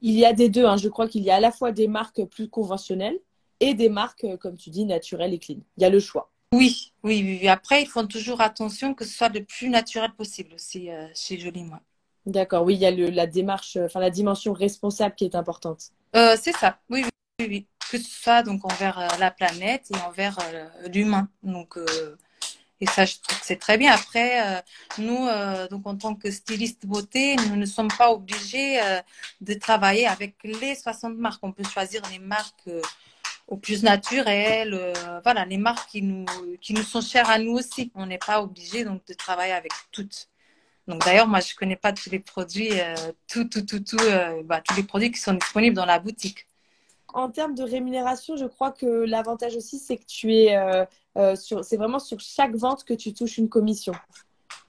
Il 0.00 0.14
y 0.14 0.24
a 0.24 0.32
des 0.32 0.48
deux. 0.48 0.64
Hein. 0.64 0.76
Je 0.76 0.88
crois 0.88 1.08
qu'il 1.08 1.22
y 1.22 1.30
a 1.30 1.36
à 1.36 1.40
la 1.40 1.52
fois 1.52 1.72
des 1.72 1.88
marques 1.88 2.24
plus 2.24 2.48
conventionnelles 2.48 3.18
et 3.60 3.74
des 3.74 3.88
marques, 3.88 4.24
euh, 4.24 4.36
comme 4.36 4.56
tu 4.56 4.70
dis, 4.70 4.84
naturelles 4.84 5.34
et 5.34 5.38
clean. 5.38 5.58
Il 5.76 5.82
y 5.82 5.84
a 5.84 5.90
le 5.90 6.00
choix. 6.00 6.30
Oui, 6.52 6.92
oui, 7.04 7.22
oui. 7.22 7.48
Après, 7.48 7.82
ils 7.82 7.88
font 7.88 8.06
toujours 8.06 8.40
attention 8.40 8.94
que 8.94 9.04
ce 9.04 9.12
soit 9.12 9.28
le 9.28 9.44
plus 9.44 9.68
naturel 9.68 10.12
possible 10.16 10.54
aussi 10.54 10.90
euh, 10.90 11.06
chez 11.14 11.38
Jolie 11.38 11.64
Moi. 11.64 11.80
D'accord, 12.26 12.64
oui, 12.64 12.74
il 12.74 12.80
y 12.80 12.86
a 12.86 12.90
la 12.90 13.26
démarche, 13.26 13.76
euh, 13.76 13.86
enfin 13.86 14.00
la 14.00 14.10
dimension 14.10 14.52
responsable 14.52 15.14
qui 15.14 15.24
est 15.24 15.34
importante. 15.34 15.90
c'est 16.14 16.52
ça, 16.52 16.78
oui, 16.90 17.04
oui, 17.38 17.46
oui, 17.48 17.66
Ce 17.90 17.98
soit 17.98 18.42
donc 18.42 18.64
envers 18.64 19.18
la 19.18 19.30
planète 19.30 19.86
et 19.90 19.96
envers 20.00 20.38
l'humain. 20.92 21.28
Donc, 21.42 21.76
et 22.80 22.86
ça, 22.86 23.04
je 23.04 23.16
trouve 23.22 23.38
que 23.38 23.44
c'est 23.44 23.58
très 23.58 23.76
bien. 23.76 23.92
Après, 23.92 24.56
euh, 24.56 24.60
nous, 24.98 25.26
euh, 25.26 25.68
donc 25.68 25.86
en 25.86 25.96
tant 25.96 26.14
que 26.14 26.30
styliste 26.30 26.86
beauté, 26.86 27.36
nous 27.48 27.56
ne 27.56 27.66
sommes 27.66 27.90
pas 27.90 28.10
obligés 28.10 28.80
euh, 28.82 29.00
de 29.42 29.54
travailler 29.54 30.06
avec 30.06 30.36
les 30.44 30.74
60 30.74 31.16
marques. 31.16 31.40
On 31.42 31.52
peut 31.52 31.64
choisir 31.64 32.00
les 32.10 32.18
marques 32.18 32.70
au 33.48 33.56
plus 33.56 33.82
naturelles, 33.82 34.94
voilà, 35.24 35.44
les 35.44 35.58
marques 35.58 35.90
qui 35.90 36.02
nous, 36.02 36.24
qui 36.60 36.72
nous 36.72 36.82
sont 36.82 37.00
chères 37.00 37.28
à 37.28 37.38
nous 37.38 37.52
aussi. 37.52 37.90
On 37.94 38.06
n'est 38.06 38.18
pas 38.18 38.42
obligé 38.42 38.84
donc 38.84 39.04
de 39.06 39.14
travailler 39.14 39.52
avec 39.52 39.72
toutes. 39.92 40.28
Donc 40.86 41.04
d'ailleurs, 41.04 41.26
moi, 41.26 41.40
je 41.40 41.54
connais 41.54 41.76
pas 41.76 41.92
tous 41.92 42.10
les 42.10 42.20
produits, 42.20 42.70
tout, 43.28 43.44
tout, 43.44 43.62
tout, 43.62 43.80
tout, 43.80 43.98
bah, 44.44 44.60
tous 44.60 44.76
les 44.76 44.84
produits 44.84 45.10
qui 45.10 45.20
sont 45.20 45.34
disponibles 45.34 45.76
dans 45.76 45.84
la 45.84 45.98
boutique 45.98 46.46
en 47.14 47.30
termes 47.30 47.54
de 47.54 47.62
rémunération, 47.62 48.36
je 48.36 48.46
crois 48.46 48.70
que 48.70 48.86
l'avantage 48.86 49.56
aussi, 49.56 49.78
c'est 49.78 49.96
que 49.96 50.06
tu 50.06 50.34
es 50.34 50.56
euh, 51.16 51.34
c'est 51.36 51.76
vraiment 51.76 51.98
sur 51.98 52.20
chaque 52.20 52.54
vente 52.54 52.84
que 52.84 52.94
tu 52.94 53.12
touches 53.12 53.38
une 53.38 53.48
commission. 53.48 53.92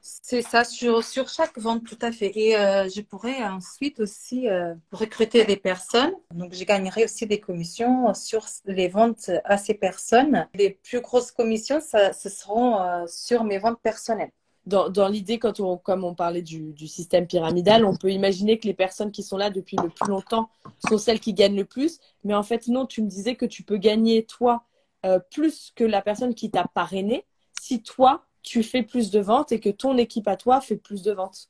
C'est 0.02 0.42
ça, 0.42 0.64
sur, 0.64 1.04
sur 1.04 1.30
chaque 1.30 1.58
vente, 1.60 1.84
tout 1.86 1.98
à 2.02 2.12
fait. 2.12 2.32
Et 2.36 2.58
euh, 2.58 2.90
je 2.90 3.02
pourrais 3.02 3.44
ensuite 3.44 4.00
aussi 4.00 4.48
euh, 4.48 4.74
recruter 4.92 5.46
des 5.46 5.58
personnes. 5.58 6.14
Donc, 6.34 6.54
je 6.54 6.64
gagnerai 6.64 7.04
aussi 7.04 7.28
des 7.28 7.40
commissions 7.40 8.14
sur 8.14 8.46
les 8.66 8.88
ventes 8.88 9.30
à 9.44 9.58
ces 9.58 9.76
personnes. 9.76 10.48
Les 10.56 10.72
plus 10.72 11.02
grosses 11.02 11.32
commissions, 11.32 11.80
ça, 11.82 12.14
ce 12.14 12.30
seront 12.30 13.06
sur 13.08 13.44
mes 13.44 13.60
ventes 13.60 13.80
personnelles. 13.82 14.32
Dans, 14.68 15.08
l'idée, 15.08 15.40
quand 15.40 15.60
on, 15.60 15.78
comme 15.78 16.04
on 16.04 16.14
parlait 16.14 16.44
du, 16.44 16.74
du, 16.74 16.88
système 16.88 17.26
pyramidal, 17.26 17.84
on 17.84 17.96
peut 17.96 18.12
imaginer 18.12 18.60
que 18.60 18.68
les 18.68 18.76
personnes 18.76 19.12
qui 19.12 19.24
sont 19.24 19.38
là 19.38 19.50
depuis 19.50 19.76
le 19.76 19.90
plus 19.90 20.08
longtemps 20.08 20.50
sont 20.88 21.00
celles 21.00 21.20
qui 21.20 21.34
gagnent 21.34 21.56
le 21.56 21.66
plus. 21.66 22.00
Mais 22.24 22.36
en 22.36 22.44
fait, 22.44 22.68
non, 22.68 22.86
tu 22.86 23.02
me 23.02 23.08
disais 23.08 23.36
que 23.36 23.46
tu 23.46 23.64
peux 23.64 23.78
gagner, 23.78 24.24
toi, 24.24 24.64
euh, 25.04 25.18
plus 25.32 25.72
que 25.76 25.84
la 25.84 26.04
personne 26.04 26.36
qui 26.36 26.52
t'a 26.52 26.66
parrainé 26.66 27.26
si 27.60 27.82
toi, 27.82 28.24
tu 28.44 28.62
fais 28.62 28.84
plus 28.84 29.10
de 29.10 29.20
ventes 29.20 29.52
et 29.52 29.60
que 29.60 29.70
ton 29.70 29.98
équipe 29.98 30.28
à 30.28 30.36
toi 30.36 30.62
fait 30.62 30.76
plus 30.76 31.02
de 31.02 31.12
ventes. 31.12 31.50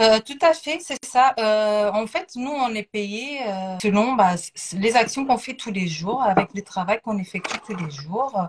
Euh, 0.00 0.20
tout 0.20 0.38
à 0.42 0.52
fait, 0.52 0.78
c'est 0.80 1.02
ça. 1.04 1.34
Euh, 1.38 1.90
en 1.90 2.06
fait, 2.06 2.32
nous, 2.36 2.50
on 2.50 2.74
est 2.74 2.82
payé 2.82 3.40
selon 3.82 4.12
bah, 4.12 4.34
les 4.74 4.96
actions 4.96 5.24
qu'on 5.24 5.38
fait 5.38 5.54
tous 5.54 5.70
les 5.70 5.88
jours, 5.88 6.22
avec 6.22 6.48
le 6.54 6.62
travail 6.62 7.00
qu'on 7.02 7.16
effectue 7.16 7.58
tous 7.66 7.76
les 7.76 7.90
jours. 7.90 8.48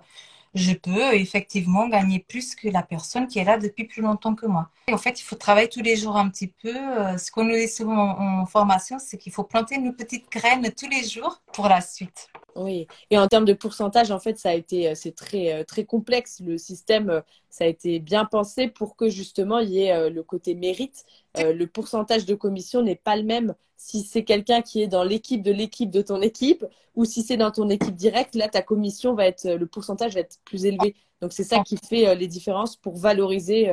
Je 0.53 0.73
peux 0.73 1.13
effectivement 1.13 1.87
gagner 1.87 2.19
plus 2.19 2.55
que 2.55 2.67
la 2.69 2.83
personne 2.83 3.27
qui 3.27 3.39
est 3.39 3.43
là 3.43 3.57
depuis 3.57 3.85
plus 3.85 4.01
longtemps 4.01 4.35
que 4.35 4.45
moi. 4.45 4.69
en 4.91 4.97
fait, 4.97 5.19
il 5.19 5.23
faut 5.23 5.35
travailler 5.35 5.69
tous 5.69 5.81
les 5.81 5.95
jours 5.95 6.15
un 6.15 6.29
petit 6.29 6.47
peu. 6.47 6.73
Ce 7.17 7.31
qu'on 7.31 7.45
nous 7.45 7.55
dit 7.55 7.67
souvent 7.67 8.19
en 8.19 8.45
formation, 8.45 8.97
c'est 8.99 9.17
qu'il 9.17 9.31
faut 9.31 9.43
planter 9.43 9.77
nos 9.77 9.93
petites 9.93 10.31
graines 10.31 10.71
tous 10.77 10.89
les 10.89 11.03
jours 11.03 11.41
pour 11.53 11.67
la 11.67 11.81
suite. 11.81 12.29
Oui, 12.55 12.87
et 13.09 13.17
en 13.17 13.27
termes 13.27 13.45
de 13.45 13.53
pourcentage, 13.53 14.11
en 14.11 14.19
fait, 14.19 14.37
ça 14.37 14.49
a 14.49 14.53
été, 14.53 14.89
euh, 14.89 14.95
c'est 14.95 15.15
très, 15.15 15.53
euh, 15.53 15.63
très 15.63 15.85
complexe. 15.85 16.39
Le 16.39 16.57
système, 16.57 17.09
euh, 17.09 17.21
ça 17.49 17.63
a 17.63 17.67
été 17.67 17.99
bien 17.99 18.25
pensé 18.25 18.67
pour 18.67 18.95
que 18.95 19.09
justement 19.09 19.59
il 19.59 19.69
y 19.69 19.83
ait 19.83 20.09
le 20.09 20.23
côté 20.23 20.55
mérite. 20.55 21.05
Le 21.37 21.65
pourcentage 21.65 22.25
de 22.25 22.33
commission 22.33 22.81
n'est 22.81 22.95
pas 22.95 23.15
le 23.15 23.21
même 23.21 23.53
si 23.83 24.03
c'est 24.03 24.23
quelqu'un 24.23 24.61
qui 24.61 24.81
est 24.81 24.87
dans 24.87 25.03
l'équipe 25.03 25.41
de 25.41 25.51
l'équipe 25.51 25.91
de 25.91 26.01
ton 26.01 26.21
équipe 26.21 26.65
ou 26.95 27.05
si 27.05 27.21
c'est 27.21 27.37
dans 27.37 27.51
ton 27.51 27.69
équipe 27.69 27.95
directe. 27.95 28.35
Là, 28.35 28.47
ta 28.47 28.61
commission 28.61 29.13
va 29.13 29.25
être, 29.27 29.47
le 29.49 29.65
pourcentage 29.65 30.13
va 30.13 30.21
être 30.21 30.39
plus 30.45 30.65
élevé. 30.65 30.95
Donc 31.21 31.33
c'est 31.33 31.43
ça 31.43 31.59
qui 31.63 31.77
fait 31.77 32.15
les 32.15 32.27
différences 32.27 32.75
pour 32.75 32.95
valoriser 32.95 33.69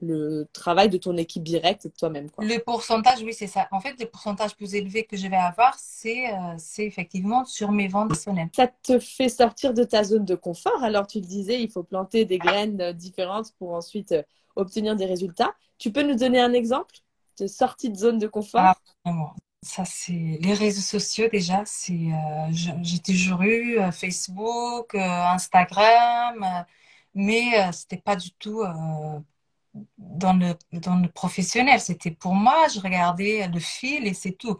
le 0.00 0.48
travail 0.52 0.88
de 0.88 0.96
ton 0.96 1.16
équipe 1.16 1.42
directe 1.42 1.86
et 1.86 1.88
de 1.88 1.94
toi-même. 1.94 2.28
Le 2.38 2.58
pourcentage, 2.58 3.22
oui, 3.22 3.32
c'est 3.32 3.46
ça. 3.46 3.68
En 3.70 3.80
fait, 3.80 3.94
le 3.98 4.06
pourcentage 4.06 4.56
plus 4.56 4.74
élevé 4.74 5.04
que 5.04 5.16
je 5.16 5.28
vais 5.28 5.36
avoir, 5.36 5.76
c'est 5.78 6.32
euh, 6.32 6.56
effectivement 6.78 7.44
sur 7.44 7.70
mes 7.70 7.88
ventes 7.88 8.08
personnelles. 8.08 8.48
Ça 8.54 8.66
te 8.66 8.98
fait 8.98 9.28
sortir 9.28 9.74
de 9.74 9.84
ta 9.84 10.04
zone 10.04 10.24
de 10.24 10.34
confort. 10.34 10.82
Alors, 10.82 11.06
tu 11.06 11.20
le 11.20 11.26
disais, 11.26 11.62
il 11.62 11.70
faut 11.70 11.82
planter 11.82 12.24
des 12.24 12.38
graines 12.38 12.80
euh, 12.80 12.92
différentes 12.92 13.52
pour 13.58 13.72
ensuite 13.72 14.12
euh, 14.12 14.22
obtenir 14.56 14.96
des 14.96 15.06
résultats. 15.06 15.54
Tu 15.78 15.92
peux 15.92 16.02
nous 16.02 16.16
donner 16.16 16.40
un 16.40 16.52
exemple? 16.52 16.96
De 17.40 17.46
sortie 17.46 17.90
de 17.90 17.96
zone 17.96 18.18
de 18.18 18.26
confort 18.26 18.74
ah, 19.04 19.34
Ça, 19.62 19.84
c'est 19.84 20.38
les 20.40 20.54
réseaux 20.54 20.80
sociaux 20.80 21.28
déjà. 21.28 21.62
C'est, 21.66 22.08
j'ai 22.50 22.98
toujours 23.00 23.42
eu 23.42 23.78
Facebook, 23.92 24.94
Instagram, 24.94 26.64
mais 27.14 27.72
c'était 27.72 27.98
pas 27.98 28.16
du 28.16 28.32
tout 28.32 28.62
dans 29.98 30.32
le, 30.34 30.54
dans 30.72 30.96
le 30.96 31.08
professionnel. 31.08 31.80
C'était 31.80 32.10
pour 32.10 32.34
moi, 32.34 32.68
je 32.68 32.80
regardais 32.80 33.48
le 33.48 33.60
fil 33.60 34.06
et 34.06 34.14
c'est 34.14 34.32
tout. 34.32 34.58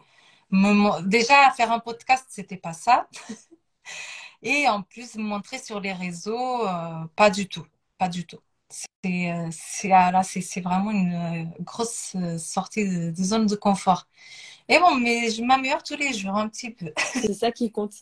déjà, 1.05 1.51
faire 1.51 1.71
un 1.71 1.79
podcast, 1.79 2.25
c'était 2.29 2.57
pas 2.57 2.73
ça. 2.73 3.07
et 4.43 4.67
en 4.67 4.83
plus, 4.83 5.15
me 5.15 5.23
montrer 5.23 5.59
sur 5.59 5.79
les 5.79 5.93
réseaux, 5.93 6.67
euh, 6.67 7.05
pas 7.15 7.29
du 7.29 7.47
tout. 7.47 7.65
Pas 7.97 8.09
du 8.09 8.25
tout. 8.25 8.39
C'est 8.71 9.31
euh, 9.31 9.49
ah, 9.93 10.23
c'est 10.23 10.61
vraiment 10.61 10.91
une 10.91 11.13
euh, 11.13 11.63
grosse 11.63 12.15
sortie 12.37 12.87
de, 12.87 13.13
zone 13.23 13.45
de 13.45 13.55
confort. 13.55 14.07
Et 14.69 14.79
bon, 14.79 14.95
mais 14.95 15.29
je 15.29 15.43
m'améliore 15.43 15.83
tous 15.83 15.97
les 15.97 16.13
jours 16.13 16.35
un 16.35 16.47
petit 16.47 16.71
peu. 16.71 16.91
c'est 17.13 17.33
ça 17.33 17.51
qui 17.51 17.71
compte. 17.71 17.93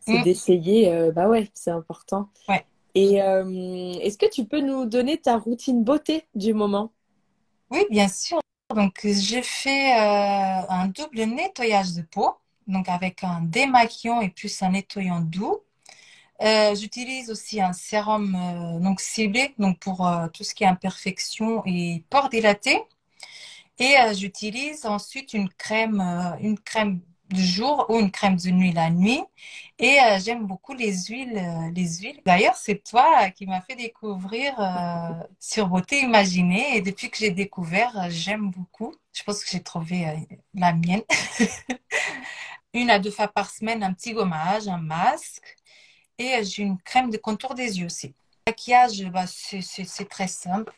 C'est 0.00 0.18
mm. 0.18 0.22
d'essayer. 0.22 1.10
bah 1.14 1.28
ouais, 1.28 1.50
c'est 1.54 1.70
important. 1.70 2.28
Ouais. 2.48 2.64
Et 2.94 3.22
euh, 3.22 3.94
est-ce 4.00 4.18
que 4.18 4.30
tu 4.30 4.44
peux 4.44 4.60
nous 4.60 4.84
donner 4.84 5.18
ta 5.18 5.38
routine 5.38 5.82
beauté 5.82 6.26
du 6.34 6.52
moment? 6.52 6.92
Oui, 7.70 7.84
bien 7.90 8.08
sûr. 8.08 8.40
Donc, 8.74 9.00
j'ai 9.04 9.42
fait 9.42 9.92
euh, 9.94 10.66
un 10.68 10.88
double 10.88 11.22
nettoyage 11.22 11.94
de 11.94 12.02
peau, 12.02 12.32
donc 12.66 12.88
avec 12.88 13.24
un 13.24 13.40
démaquillant 13.42 14.20
et 14.20 14.28
plus 14.28 14.62
un 14.62 14.70
nettoyant 14.70 15.20
doux. 15.20 15.60
Euh, 16.42 16.74
j'utilise 16.74 17.30
aussi 17.30 17.60
un 17.60 17.72
sérum 17.72 18.36
donc 18.82 19.00
ciblé 19.00 19.54
donc 19.58 19.78
pour 19.78 20.10
tout 20.32 20.42
ce 20.44 20.54
qui 20.54 20.64
est 20.64 20.66
imperfection 20.66 21.62
et 21.66 22.04
pores 22.10 22.28
dilatés. 22.30 22.80
Et 23.78 23.94
j'utilise 24.14 24.86
ensuite 24.86 25.34
une 25.34 25.48
crème, 25.48 26.00
une 26.40 26.58
crème 26.58 27.00
du 27.30 27.44
jour 27.44 27.86
ou 27.88 27.98
une 27.98 28.10
crème 28.10 28.36
de 28.36 28.50
nuit 28.50 28.72
la 28.72 28.90
nuit. 28.90 29.20
Et 29.78 29.98
euh, 30.00 30.18
j'aime 30.24 30.46
beaucoup 30.46 30.74
les 30.74 30.94
huiles. 31.08 31.36
euh, 31.38 31.70
les 31.74 31.88
huiles. 31.98 32.20
D'ailleurs, 32.26 32.56
c'est 32.56 32.84
toi 32.84 33.30
qui 33.30 33.46
m'as 33.46 33.62
fait 33.62 33.74
découvrir 33.76 34.54
euh, 34.60 35.24
sur 35.40 35.68
Beauté 35.68 36.00
Imaginée. 36.02 36.76
Et 36.76 36.82
depuis 36.82 37.10
que 37.10 37.16
j'ai 37.18 37.30
découvert, 37.30 37.98
euh, 37.98 38.06
j'aime 38.10 38.50
beaucoup. 38.50 38.94
Je 39.14 39.22
pense 39.24 39.42
que 39.44 39.50
j'ai 39.50 39.62
trouvé 39.62 40.08
euh, 40.08 40.14
la 40.54 40.72
mienne. 40.74 41.02
Une 42.74 42.90
à 42.90 42.98
deux 42.98 43.10
fois 43.10 43.28
par 43.28 43.50
semaine, 43.50 43.82
un 43.82 43.92
petit 43.92 44.12
gommage, 44.12 44.68
un 44.68 44.78
masque. 44.78 45.56
Et 46.22 46.44
j'ai 46.44 46.62
une 46.62 46.78
crème 46.78 47.10
de 47.10 47.16
contour 47.16 47.54
des 47.54 47.80
yeux 47.80 47.86
aussi. 47.86 48.08
Le 48.46 48.52
maquillage, 48.52 49.02
bah, 49.10 49.24
c'est 49.26 50.08
très 50.08 50.28
simple. 50.28 50.72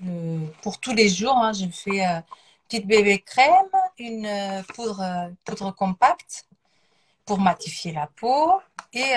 Pour 0.62 0.78
tous 0.80 0.94
les 0.94 1.10
jours, 1.10 1.36
hein, 1.36 1.52
je 1.52 1.66
fais 1.66 2.06
euh, 2.06 2.20
petite 2.66 2.86
bébé 2.86 3.18
crème, 3.18 3.68
une 3.98 4.24
euh, 4.24 4.62
poudre, 4.74 5.00
euh, 5.02 5.28
poudre 5.44 5.70
compacte 5.74 6.46
pour 7.26 7.40
matifier 7.40 7.92
la 7.92 8.06
peau 8.06 8.60
et 8.94 9.12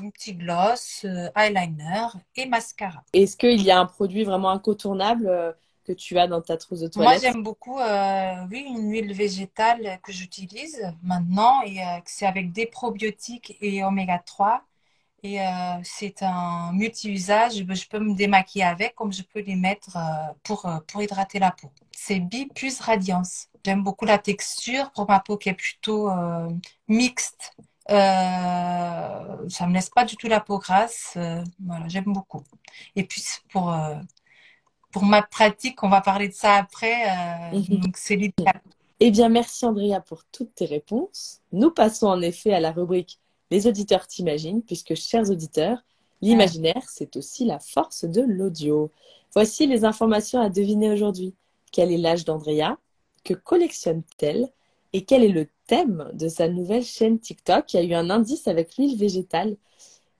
une 0.00 0.12
petite 0.12 0.38
gloss, 0.38 1.04
eyeliner 1.34 2.06
et 2.36 2.46
mascara. 2.46 3.02
Est-ce 3.12 3.36
qu'il 3.36 3.62
y 3.62 3.70
a 3.70 3.78
un 3.78 3.86
produit 3.86 4.24
vraiment 4.24 4.50
incontournable 4.50 5.56
que 5.88 5.94
tu 5.94 6.18
as 6.18 6.26
dans 6.26 6.42
ta 6.42 6.58
trousse 6.58 6.80
de 6.80 6.86
Moi, 6.96 7.04
toilette? 7.06 7.22
j'aime 7.22 7.42
beaucoup, 7.42 7.78
euh, 7.78 8.34
oui, 8.50 8.66
une 8.68 8.90
huile 8.90 9.14
végétale 9.14 9.98
que 10.02 10.12
j'utilise 10.12 10.78
maintenant 11.02 11.62
et 11.62 11.80
euh, 11.82 11.98
c'est 12.04 12.26
avec 12.26 12.52
des 12.52 12.66
probiotiques 12.66 13.56
et 13.62 13.82
oméga 13.82 14.18
3. 14.18 14.62
Et 15.24 15.40
euh, 15.40 15.44
c'est 15.82 16.22
un 16.22 16.72
multi-usage. 16.72 17.56
Je 17.56 17.88
peux 17.88 17.98
me 17.98 18.14
démaquiller 18.14 18.64
avec 18.64 18.94
comme 18.94 19.12
je 19.12 19.22
peux 19.22 19.40
les 19.40 19.56
mettre 19.56 19.96
euh, 19.96 20.32
pour, 20.44 20.66
euh, 20.66 20.78
pour 20.86 21.02
hydrater 21.02 21.38
la 21.40 21.50
peau. 21.50 21.70
C'est 21.92 22.20
Bi 22.20 22.46
Plus 22.46 22.80
Radiance. 22.80 23.48
J'aime 23.64 23.82
beaucoup 23.82 24.04
la 24.04 24.18
texture 24.18 24.90
pour 24.92 25.08
ma 25.08 25.18
peau 25.20 25.36
qui 25.36 25.48
est 25.48 25.54
plutôt 25.54 26.08
euh, 26.10 26.48
mixte. 26.86 27.56
Euh, 27.90 29.48
ça 29.48 29.66
me 29.66 29.72
laisse 29.74 29.90
pas 29.90 30.04
du 30.04 30.16
tout 30.16 30.28
la 30.28 30.40
peau 30.40 30.58
grasse. 30.58 31.18
Voilà, 31.58 31.88
j'aime 31.88 32.04
beaucoup. 32.04 32.44
Et 32.94 33.02
puis 33.02 33.22
pour, 33.50 33.74
pour 34.92 35.04
ma 35.04 35.22
pratique, 35.22 35.82
on 35.82 35.88
va 35.88 36.00
parler 36.00 36.28
de 36.28 36.34
ça 36.34 36.54
après. 36.54 37.50
Mhm. 37.52 37.80
donc 37.80 37.96
c'est 37.96 38.16
l'idéal. 38.16 38.60
Eh 39.00 39.10
bien, 39.10 39.28
merci 39.28 39.64
Andrea 39.64 40.00
pour 40.00 40.24
toutes 40.32 40.54
tes 40.54 40.66
réponses. 40.66 41.40
Nous 41.52 41.70
passons 41.70 42.08
en 42.08 42.20
effet 42.20 42.52
à 42.52 42.60
la 42.60 42.72
rubrique 42.72 43.20
Les 43.50 43.66
auditeurs 43.66 44.06
t'imaginent, 44.06 44.62
puisque, 44.62 44.94
chers 44.94 45.30
auditeurs, 45.30 45.84
l'imaginaire, 46.20 46.82
c'est 46.88 47.16
aussi 47.16 47.44
la 47.44 47.58
force 47.58 48.04
de 48.04 48.20
l'audio. 48.22 48.90
Voici 49.32 49.66
les 49.66 49.84
informations 49.84 50.40
à 50.40 50.50
deviner 50.50 50.90
aujourd'hui. 50.90 51.34
Quel 51.72 51.92
est 51.92 51.98
l'âge 51.98 52.24
d'Andrea? 52.24 52.78
Que 53.24 53.34
collectionne-t-elle? 53.34 54.48
Et 54.92 55.04
quel 55.04 55.22
est 55.22 55.28
le 55.28 55.48
thème 55.66 56.10
de 56.14 56.28
sa 56.28 56.48
nouvelle 56.48 56.84
chaîne 56.84 57.18
TikTok? 57.18 57.72
Il 57.72 57.76
y 57.76 57.80
a 57.80 57.82
eu 57.84 57.94
un 57.94 58.10
indice 58.10 58.48
avec 58.48 58.76
l'huile 58.76 58.96
végétale. 58.96 59.56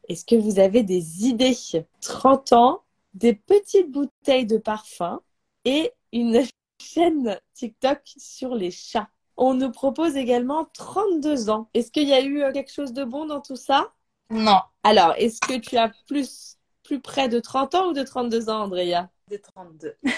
Est-ce 0.08 0.24
que 0.24 0.36
vous 0.36 0.58
avez 0.58 0.82
des 0.82 1.26
idées? 1.26 1.56
30 2.00 2.52
ans, 2.52 2.82
des 3.14 3.34
petites 3.34 3.90
bouteilles 3.90 4.46
de 4.46 4.58
parfum 4.58 5.20
et 5.64 5.92
une 6.12 6.42
chaîne 6.80 7.38
TikTok 7.54 8.00
sur 8.16 8.54
les 8.54 8.70
chats. 8.70 9.08
On 9.40 9.54
nous 9.54 9.70
propose 9.70 10.16
également 10.16 10.66
32 10.74 11.48
ans. 11.48 11.70
Est-ce 11.72 11.92
qu'il 11.92 12.08
y 12.08 12.12
a 12.12 12.20
eu 12.20 12.42
euh, 12.42 12.52
quelque 12.52 12.72
chose 12.72 12.92
de 12.92 13.04
bon 13.04 13.24
dans 13.24 13.40
tout 13.40 13.56
ça? 13.56 13.92
Non, 14.30 14.60
Alors, 14.82 15.14
est-ce 15.16 15.40
que 15.40 15.58
tu 15.58 15.76
as 15.76 15.92
plus, 16.08 16.58
plus 16.82 17.00
près 17.00 17.28
de 17.28 17.38
30 17.38 17.74
ans 17.76 17.88
ou 17.88 17.92
de 17.92 18.02
32 18.02 18.50
ans, 18.50 18.64
Andrea? 18.64 19.08
De 19.30 19.36
32. 19.36 19.96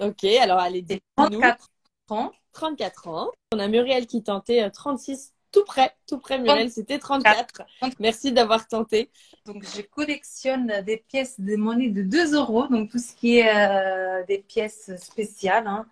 Ok, 0.00 0.24
alors 0.24 0.58
allez, 0.58 0.82
dis-nous. 0.82 1.00
34 1.40 1.70
ans. 2.10 2.32
34 2.52 3.08
ans. 3.08 3.30
On 3.52 3.58
a 3.60 3.68
Muriel 3.68 4.06
qui 4.06 4.22
tentait 4.22 4.62
euh, 4.62 4.68
36, 4.68 5.32
tout 5.52 5.64
près, 5.64 5.94
tout 6.08 6.18
près, 6.18 6.38
Muriel, 6.38 6.70
c'était 6.70 6.98
34. 6.98 7.62
Merci 8.00 8.32
d'avoir 8.32 8.66
tenté. 8.66 9.10
Donc, 9.46 9.64
je 9.64 9.82
collectionne 9.82 10.82
des 10.84 10.96
pièces 10.96 11.38
de 11.38 11.54
monnaie 11.56 11.88
de 11.88 12.02
2 12.02 12.34
euros, 12.34 12.66
donc 12.66 12.90
tout 12.90 12.98
ce 12.98 13.14
qui 13.14 13.38
est 13.38 13.54
euh, 13.54 14.24
des 14.26 14.38
pièces 14.38 14.90
spéciales, 14.96 15.68
hein, 15.68 15.86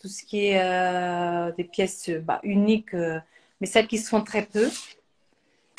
tout 0.00 0.08
ce 0.08 0.24
qui 0.24 0.46
est 0.46 0.60
euh, 0.62 1.52
des 1.52 1.64
pièces 1.64 2.08
euh, 2.08 2.20
bah, 2.20 2.40
uniques, 2.42 2.94
euh, 2.94 3.18
mais 3.60 3.66
celles 3.66 3.86
qui 3.86 3.98
se 3.98 4.08
font 4.08 4.22
très 4.22 4.42
peu. 4.42 4.70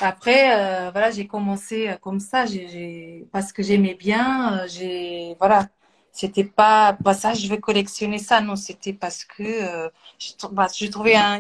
Après, 0.02 0.48
voilà, 0.92 1.12
j'ai 1.12 1.28
commencé 1.28 1.94
comme 2.02 2.22
ça, 2.22 2.46
j'ai, 2.46 3.28
parce 3.34 3.52
que 3.52 3.62
j'aimais 3.62 3.96
bien, 3.96 4.66
j'ai, 4.68 5.36
voilà, 5.40 5.68
c'était 6.14 6.46
pas, 6.46 6.98
pas 7.04 7.14
ça, 7.14 7.34
je 7.34 7.46
vais 7.50 7.60
collectionner 7.60 8.18
ça, 8.18 8.40
non, 8.40 8.56
c'était 8.56 8.94
parce 8.94 9.26
que 9.26 9.90
je, 10.18 10.48
bah, 10.54 10.68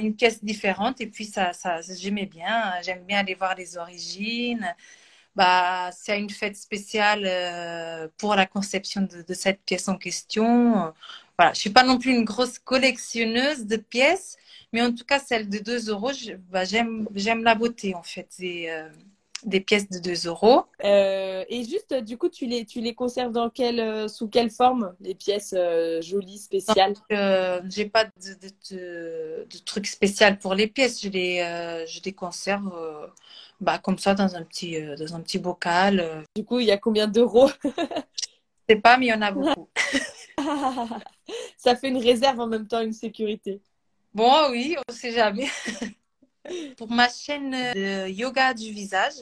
une 0.02 0.14
pièce 0.14 0.44
différente 0.44 1.00
et 1.00 1.08
puis 1.08 1.24
ça, 1.24 1.52
j'aimais 1.98 2.26
bien, 2.26 2.74
j'aime 2.84 3.06
bien 3.06 3.20
aller 3.20 3.34
voir 3.34 3.56
les 3.56 3.78
origines. 3.78 4.76
Bah, 5.38 5.90
c'est 5.94 6.20
une 6.20 6.30
fête 6.30 6.58
spéciale 6.58 8.12
pour 8.18 8.36
la 8.36 8.46
conception 8.46 9.08
de 9.10 9.34
cette 9.34 9.62
pièce 9.62 9.88
en 9.88 9.96
question. 9.96 10.94
Voilà, 11.40 11.54
je 11.54 11.60
suis 11.62 11.70
pas 11.70 11.86
non 11.86 11.98
plus 11.98 12.12
une 12.12 12.26
grosse 12.26 12.60
collectionneuse 12.60 13.66
de 13.66 13.78
pièces, 13.78 14.36
mais 14.74 14.82
en 14.82 14.94
tout 14.94 15.06
cas, 15.06 15.20
celle 15.20 15.48
de 15.48 15.60
2 15.60 15.90
euros, 15.90 16.12
bah, 16.50 16.66
j'aime, 16.66 17.08
j'aime 17.16 17.46
la 17.46 17.56
beauté 17.56 17.96
en 17.96 18.04
fait 18.04 18.28
des, 18.40 18.68
euh, 18.68 18.90
des 19.46 19.62
pièces 19.62 19.88
de 19.90 20.00
2 20.00 20.28
euros. 20.28 20.64
Euh, 20.84 21.46
et 21.48 21.64
juste, 21.64 21.94
du 21.94 22.18
coup, 22.18 22.28
tu 22.28 22.46
les, 22.46 22.66
tu 22.66 22.82
les 22.82 22.94
conserves 22.94 23.32
dans 23.32 23.50
quelle, 23.50 23.80
euh, 23.80 24.10
sous 24.10 24.28
quelle 24.28 24.50
forme, 24.50 24.94
les 25.00 25.16
pièces 25.16 25.56
jolies, 26.02 26.40
spéciales? 26.40 26.96
J'ai 27.10 27.86
pas 27.86 28.04
de, 28.04 28.12
de, 28.34 28.76
de, 28.76 29.48
de 29.50 29.58
truc 29.64 29.88
spécial 29.88 30.40
pour 30.40 30.56
les 30.56 30.68
pièces, 30.68 31.02
je 31.02 31.08
les, 31.08 31.38
je 31.88 32.02
les 32.04 32.12
conserve 32.12 32.70
bah, 33.62 33.78
comme 33.78 33.98
ça 33.98 34.14
dans 34.14 34.36
un 34.36 34.44
petit, 34.44 34.76
dans 34.98 35.16
un 35.16 35.22
petit 35.22 35.40
bocal. 35.40 36.26
Du 36.36 36.44
coup, 36.44 36.60
il 36.60 36.66
y 36.66 36.72
a 36.72 36.78
combien 36.78 37.08
d'euros? 37.08 37.50
Je 37.64 38.76
sais 38.76 38.82
pas, 38.82 38.98
mais 38.98 39.06
il 39.06 39.10
y 39.10 39.14
en 39.14 39.22
a 39.22 39.32
beaucoup. 39.32 39.70
Ça 41.58 41.76
fait 41.76 41.90
une 41.90 41.98
réserve 41.98 42.40
en 42.40 42.48
même 42.48 42.68
temps, 42.68 42.82
une 42.82 42.94
sécurité. 42.94 43.62
Bon, 44.14 44.50
oui, 44.52 44.76
on 44.88 44.94
sait 44.94 45.12
jamais. 45.12 45.48
Pour 46.78 46.90
ma 46.90 47.10
chaîne 47.10 47.52
de 47.52 48.08
yoga 48.10 48.54
du 48.54 48.72
visage, 48.72 49.14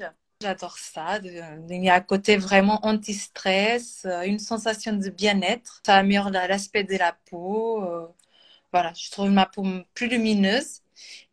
j'adore 0.41 0.77
ça. 0.77 1.19
Il 1.23 1.84
y 1.84 1.89
a 1.89 1.95
un 1.95 1.99
côté 2.01 2.38
vraiment 2.38 2.80
anti-stress, 2.84 4.03
euh, 4.06 4.21
une 4.21 4.39
sensation 4.39 4.93
de 4.93 5.10
bien-être. 5.10 5.82
Ça 5.86 5.95
améliore 5.97 6.30
la- 6.30 6.47
l'aspect 6.47 6.84
de 6.84 6.95
la 6.97 7.13
peau. 7.30 7.84
euh, 7.84 8.08
Voilà, 8.73 8.93
je 8.95 9.10
trouve 9.12 9.30
ma 9.32 9.45
peau 9.45 9.63
plus 9.93 10.08
lumineuse. 10.10 10.82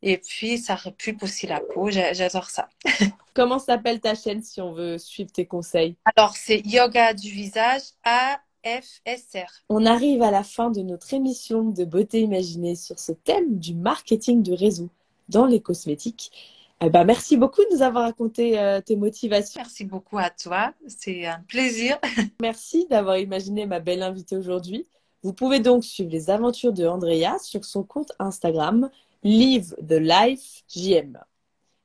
Et 0.03 0.19
puis, 0.19 0.59
ça 0.59 0.75
repulpe 0.77 1.23
aussi 1.23 1.47
la 1.47 1.61
peau. 1.61 1.91
J'a- 1.91 2.13
J'adore 2.13 2.51
ça. 2.51 2.69
Comment 3.35 3.59
s'appelle 3.59 4.01
ta 4.01 4.15
chaîne 4.15 4.43
si 4.43 4.61
on 4.61 4.73
veut 4.73 4.99
suivre 4.99 5.33
tes 5.33 5.47
conseils? 5.47 5.97
Alors, 6.17 6.37
c'est 6.37 6.61
yoga 6.67 7.13
du 7.15 7.31
visage 7.31 7.83
On 9.69 9.85
arrive 9.87 10.23
à 10.23 10.31
la 10.31 10.43
fin 10.43 10.71
de 10.71 10.81
notre 10.83 11.13
émission 11.15 11.65
de 11.65 11.85
beauté 11.85 12.21
imaginée 12.21 12.77
sur 12.77 12.99
ce 12.99 13.13
thème 13.13 13.59
du 13.59 13.75
marketing 13.75 14.43
de 14.43 14.53
réseau 14.53 14.89
dans 15.29 15.47
les 15.47 15.61
cosmétiques. 15.61 16.33
Eh 16.81 16.91
ben, 16.91 17.05
merci 17.05 17.37
beaucoup 17.37 17.63
de 17.63 17.77
nous 17.77 17.83
avoir 17.83 18.05
raconté 18.05 18.59
euh, 18.59 18.81
tes 18.81 18.97
motivations. 18.97 19.61
Merci 19.61 19.85
beaucoup 19.85 20.19
à 20.19 20.31
toi. 20.31 20.75
C'est 20.87 21.25
un 21.25 21.41
plaisir. 21.49 21.99
Merci 22.41 22.87
d'avoir 22.91 23.19
imaginé 23.19 23.65
ma 23.65 23.81
belle 23.81 24.03
invitée 24.03 24.37
aujourd'hui. 24.37 24.87
Vous 25.23 25.33
pouvez 25.33 25.61
donc 25.61 25.85
suivre 25.85 26.11
les 26.11 26.29
aventures 26.29 26.73
de 26.73 26.87
Andrea 26.87 27.39
sur 27.41 27.65
son 27.65 27.85
compte 27.85 28.13
Instagram 28.19 28.91
Live 29.23 29.75
the 29.77 29.93
Life 29.93 30.65
JM. 30.69 31.19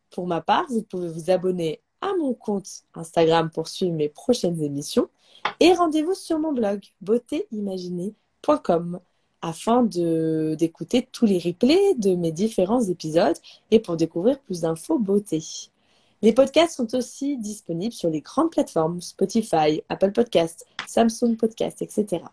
Pour 0.10 0.28
ma 0.28 0.42
part, 0.42 0.66
vous 0.70 0.82
pouvez 0.82 1.08
vous 1.08 1.30
abonner 1.30 1.82
à 2.02 2.14
mon 2.18 2.34
compte 2.34 2.84
Instagram 2.96 3.50
pour 3.50 3.68
suivre 3.68 3.94
mes 3.94 4.10
prochaines 4.10 4.62
émissions 4.62 5.10
et 5.60 5.74
rendez-vous 5.74 6.14
sur 6.14 6.40
mon 6.40 6.54
blog 6.54 6.82
beautéimaginée.com 7.02 9.00
afin 9.42 9.84
d'écouter 9.84 11.08
tous 11.12 11.26
les 11.26 11.40
replays 11.40 11.96
de 11.96 12.16
mes 12.16 12.32
différents 12.32 12.84
épisodes 12.84 13.38
et 13.72 13.80
pour 13.80 13.98
découvrir 13.98 14.40
plus 14.40 14.62
d'infos 14.62 15.00
beauté. 15.00 15.42
Les 16.22 16.34
podcasts 16.34 16.76
sont 16.76 16.94
aussi 16.96 17.38
disponibles 17.38 17.94
sur 17.94 18.10
les 18.10 18.20
grandes 18.20 18.52
plateformes 18.52 19.02
Spotify, 19.02 19.82
Apple 19.88 20.12
Podcasts, 20.12 20.66
Samsung 20.88 21.38
Podcast, 21.38 21.82
etc. 21.82 22.24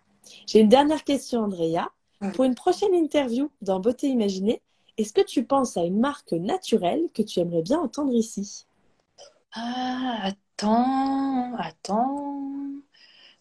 J'ai 0.47 0.59
une 0.61 0.69
dernière 0.69 1.05
question, 1.05 1.43
Andrea. 1.43 1.89
Oui. 2.21 2.33
Pour 2.33 2.45
une 2.45 2.57
prochaine 2.57 2.95
interview 2.95 3.51
dans 3.63 3.79
Beauté 3.79 4.09
Imaginée, 4.09 4.61
est-ce 4.97 5.13
que 5.13 5.21
tu 5.21 5.45
penses 5.45 5.77
à 5.77 5.85
une 5.85 6.01
marque 6.01 6.33
naturelle 6.33 7.05
que 7.15 7.23
tu 7.23 7.39
aimerais 7.39 7.63
bien 7.63 7.79
entendre 7.79 8.15
ici? 8.15 8.66
Ah, 9.59 10.21
attends, 10.25 11.55
attends. 11.59 12.53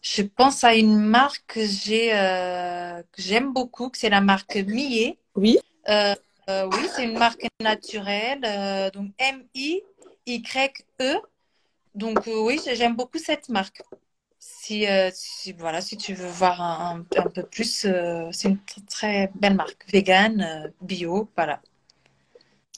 Je 0.02 0.22
pense 0.22 0.64
à 0.64 0.74
une 0.74 0.96
marque 0.98 1.44
que 1.48 1.66
j'ai, 1.66 2.14
euh, 2.14 3.02
que 3.12 3.22
j'aime 3.22 3.52
beaucoup, 3.52 3.90
que 3.90 3.98
c'est 3.98 4.08
la 4.10 4.20
marque 4.20 4.56
Millet. 4.56 5.18
Oui 5.34 5.58
Euh, 5.88 6.14
euh, 6.48 6.68
oui, 6.72 6.88
c'est 6.94 7.04
une 7.04 7.18
marque 7.18 7.46
naturelle, 7.60 8.40
donc 8.92 9.10
M-I-Y-E. 9.18 11.20
Donc 11.94 12.26
euh, 12.28 12.40
oui, 12.40 12.60
j'aime 12.74 12.96
beaucoup 12.96 13.18
cette 13.18 13.48
marque. 13.48 13.82
Si, 14.38 14.84
si, 15.12 15.52
voilà, 15.52 15.80
si 15.80 15.96
tu 15.96 16.14
veux 16.14 16.28
voir 16.28 16.60
un, 16.62 17.04
un- 17.16 17.30
peu 17.30 17.42
plus, 17.44 17.86
c'est 18.32 18.48
une 18.48 18.56
tr- 18.58 18.84
très 18.88 19.30
belle 19.34 19.54
marque, 19.54 19.84
vegan, 19.92 20.72
bio, 20.80 21.28
voilà. 21.36 21.60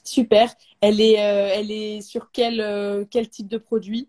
Super. 0.08 0.54
Elle 0.80 1.00
est, 1.00 1.14
elle 1.14 1.70
est 1.70 2.00
sur 2.00 2.30
quel, 2.32 3.06
quel 3.10 3.28
type 3.28 3.48
de 3.48 3.58
produit? 3.58 4.08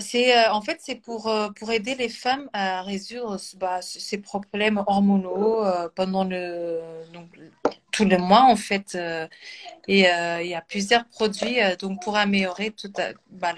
C'est 0.00 0.48
en 0.48 0.62
fait 0.62 0.78
c'est 0.80 0.96
pour 0.96 1.30
pour 1.54 1.70
aider 1.70 1.94
les 1.94 2.08
femmes 2.08 2.48
à 2.52 2.82
résoudre 2.82 3.38
bah, 3.56 3.80
ces 3.82 4.18
problèmes 4.18 4.82
hormonaux 4.86 5.62
pendant 5.94 6.24
le 6.24 6.80
donc, 7.12 7.28
tout 7.92 8.04
le 8.04 8.18
mois 8.18 8.42
en 8.44 8.56
fait 8.56 8.96
et 9.86 10.00
il 10.00 10.48
y 10.48 10.54
a 10.54 10.60
plusieurs 10.62 11.06
produits 11.06 11.58
donc 11.78 12.02
pour 12.02 12.16
améliorer 12.16 12.72
tout 12.72 12.90
bah, 13.30 13.54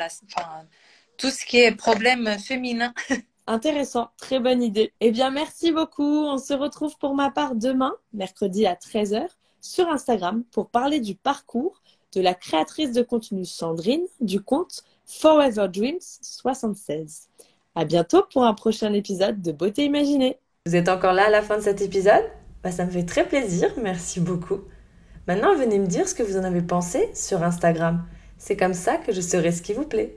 tout 1.16 1.30
ce 1.30 1.46
qui 1.46 1.60
est 1.60 1.72
problème 1.72 2.38
féminin 2.38 2.92
Intéressant, 3.48 4.10
très 4.18 4.40
bonne 4.40 4.62
idée. 4.62 4.92
Eh 5.00 5.10
bien, 5.10 5.30
merci 5.30 5.72
beaucoup. 5.72 6.04
On 6.04 6.36
se 6.36 6.52
retrouve 6.52 6.98
pour 6.98 7.14
ma 7.14 7.30
part 7.30 7.54
demain, 7.54 7.94
mercredi 8.12 8.66
à 8.66 8.74
13h, 8.74 9.26
sur 9.60 9.88
Instagram 9.88 10.44
pour 10.50 10.70
parler 10.70 11.00
du 11.00 11.14
parcours 11.14 11.82
de 12.14 12.20
la 12.20 12.34
créatrice 12.34 12.92
de 12.92 13.02
contenu 13.02 13.44
Sandrine 13.44 14.06
du 14.20 14.40
compte 14.40 14.84
Forever 15.06 15.68
Dreams 15.68 15.98
76. 16.00 17.28
À 17.74 17.84
bientôt 17.84 18.24
pour 18.32 18.44
un 18.44 18.54
prochain 18.54 18.92
épisode 18.92 19.40
de 19.42 19.52
Beauté 19.52 19.84
Imaginée. 19.84 20.38
Vous 20.66 20.76
êtes 20.76 20.88
encore 20.88 21.12
là 21.12 21.26
à 21.26 21.30
la 21.30 21.42
fin 21.42 21.58
de 21.58 21.62
cet 21.62 21.80
épisode? 21.80 22.24
Bah, 22.62 22.72
Ça 22.72 22.84
me 22.84 22.90
fait 22.90 23.04
très 23.04 23.26
plaisir, 23.26 23.72
merci 23.80 24.20
beaucoup. 24.20 24.60
Maintenant, 25.26 25.54
venez 25.54 25.78
me 25.78 25.86
dire 25.86 26.08
ce 26.08 26.14
que 26.14 26.22
vous 26.22 26.38
en 26.38 26.44
avez 26.44 26.62
pensé 26.62 27.10
sur 27.14 27.42
Instagram. 27.42 28.04
C'est 28.38 28.56
comme 28.56 28.74
ça 28.74 28.96
que 28.96 29.12
je 29.12 29.20
saurai 29.20 29.52
ce 29.52 29.62
qui 29.62 29.74
vous 29.74 29.84
plaît. 29.84 30.16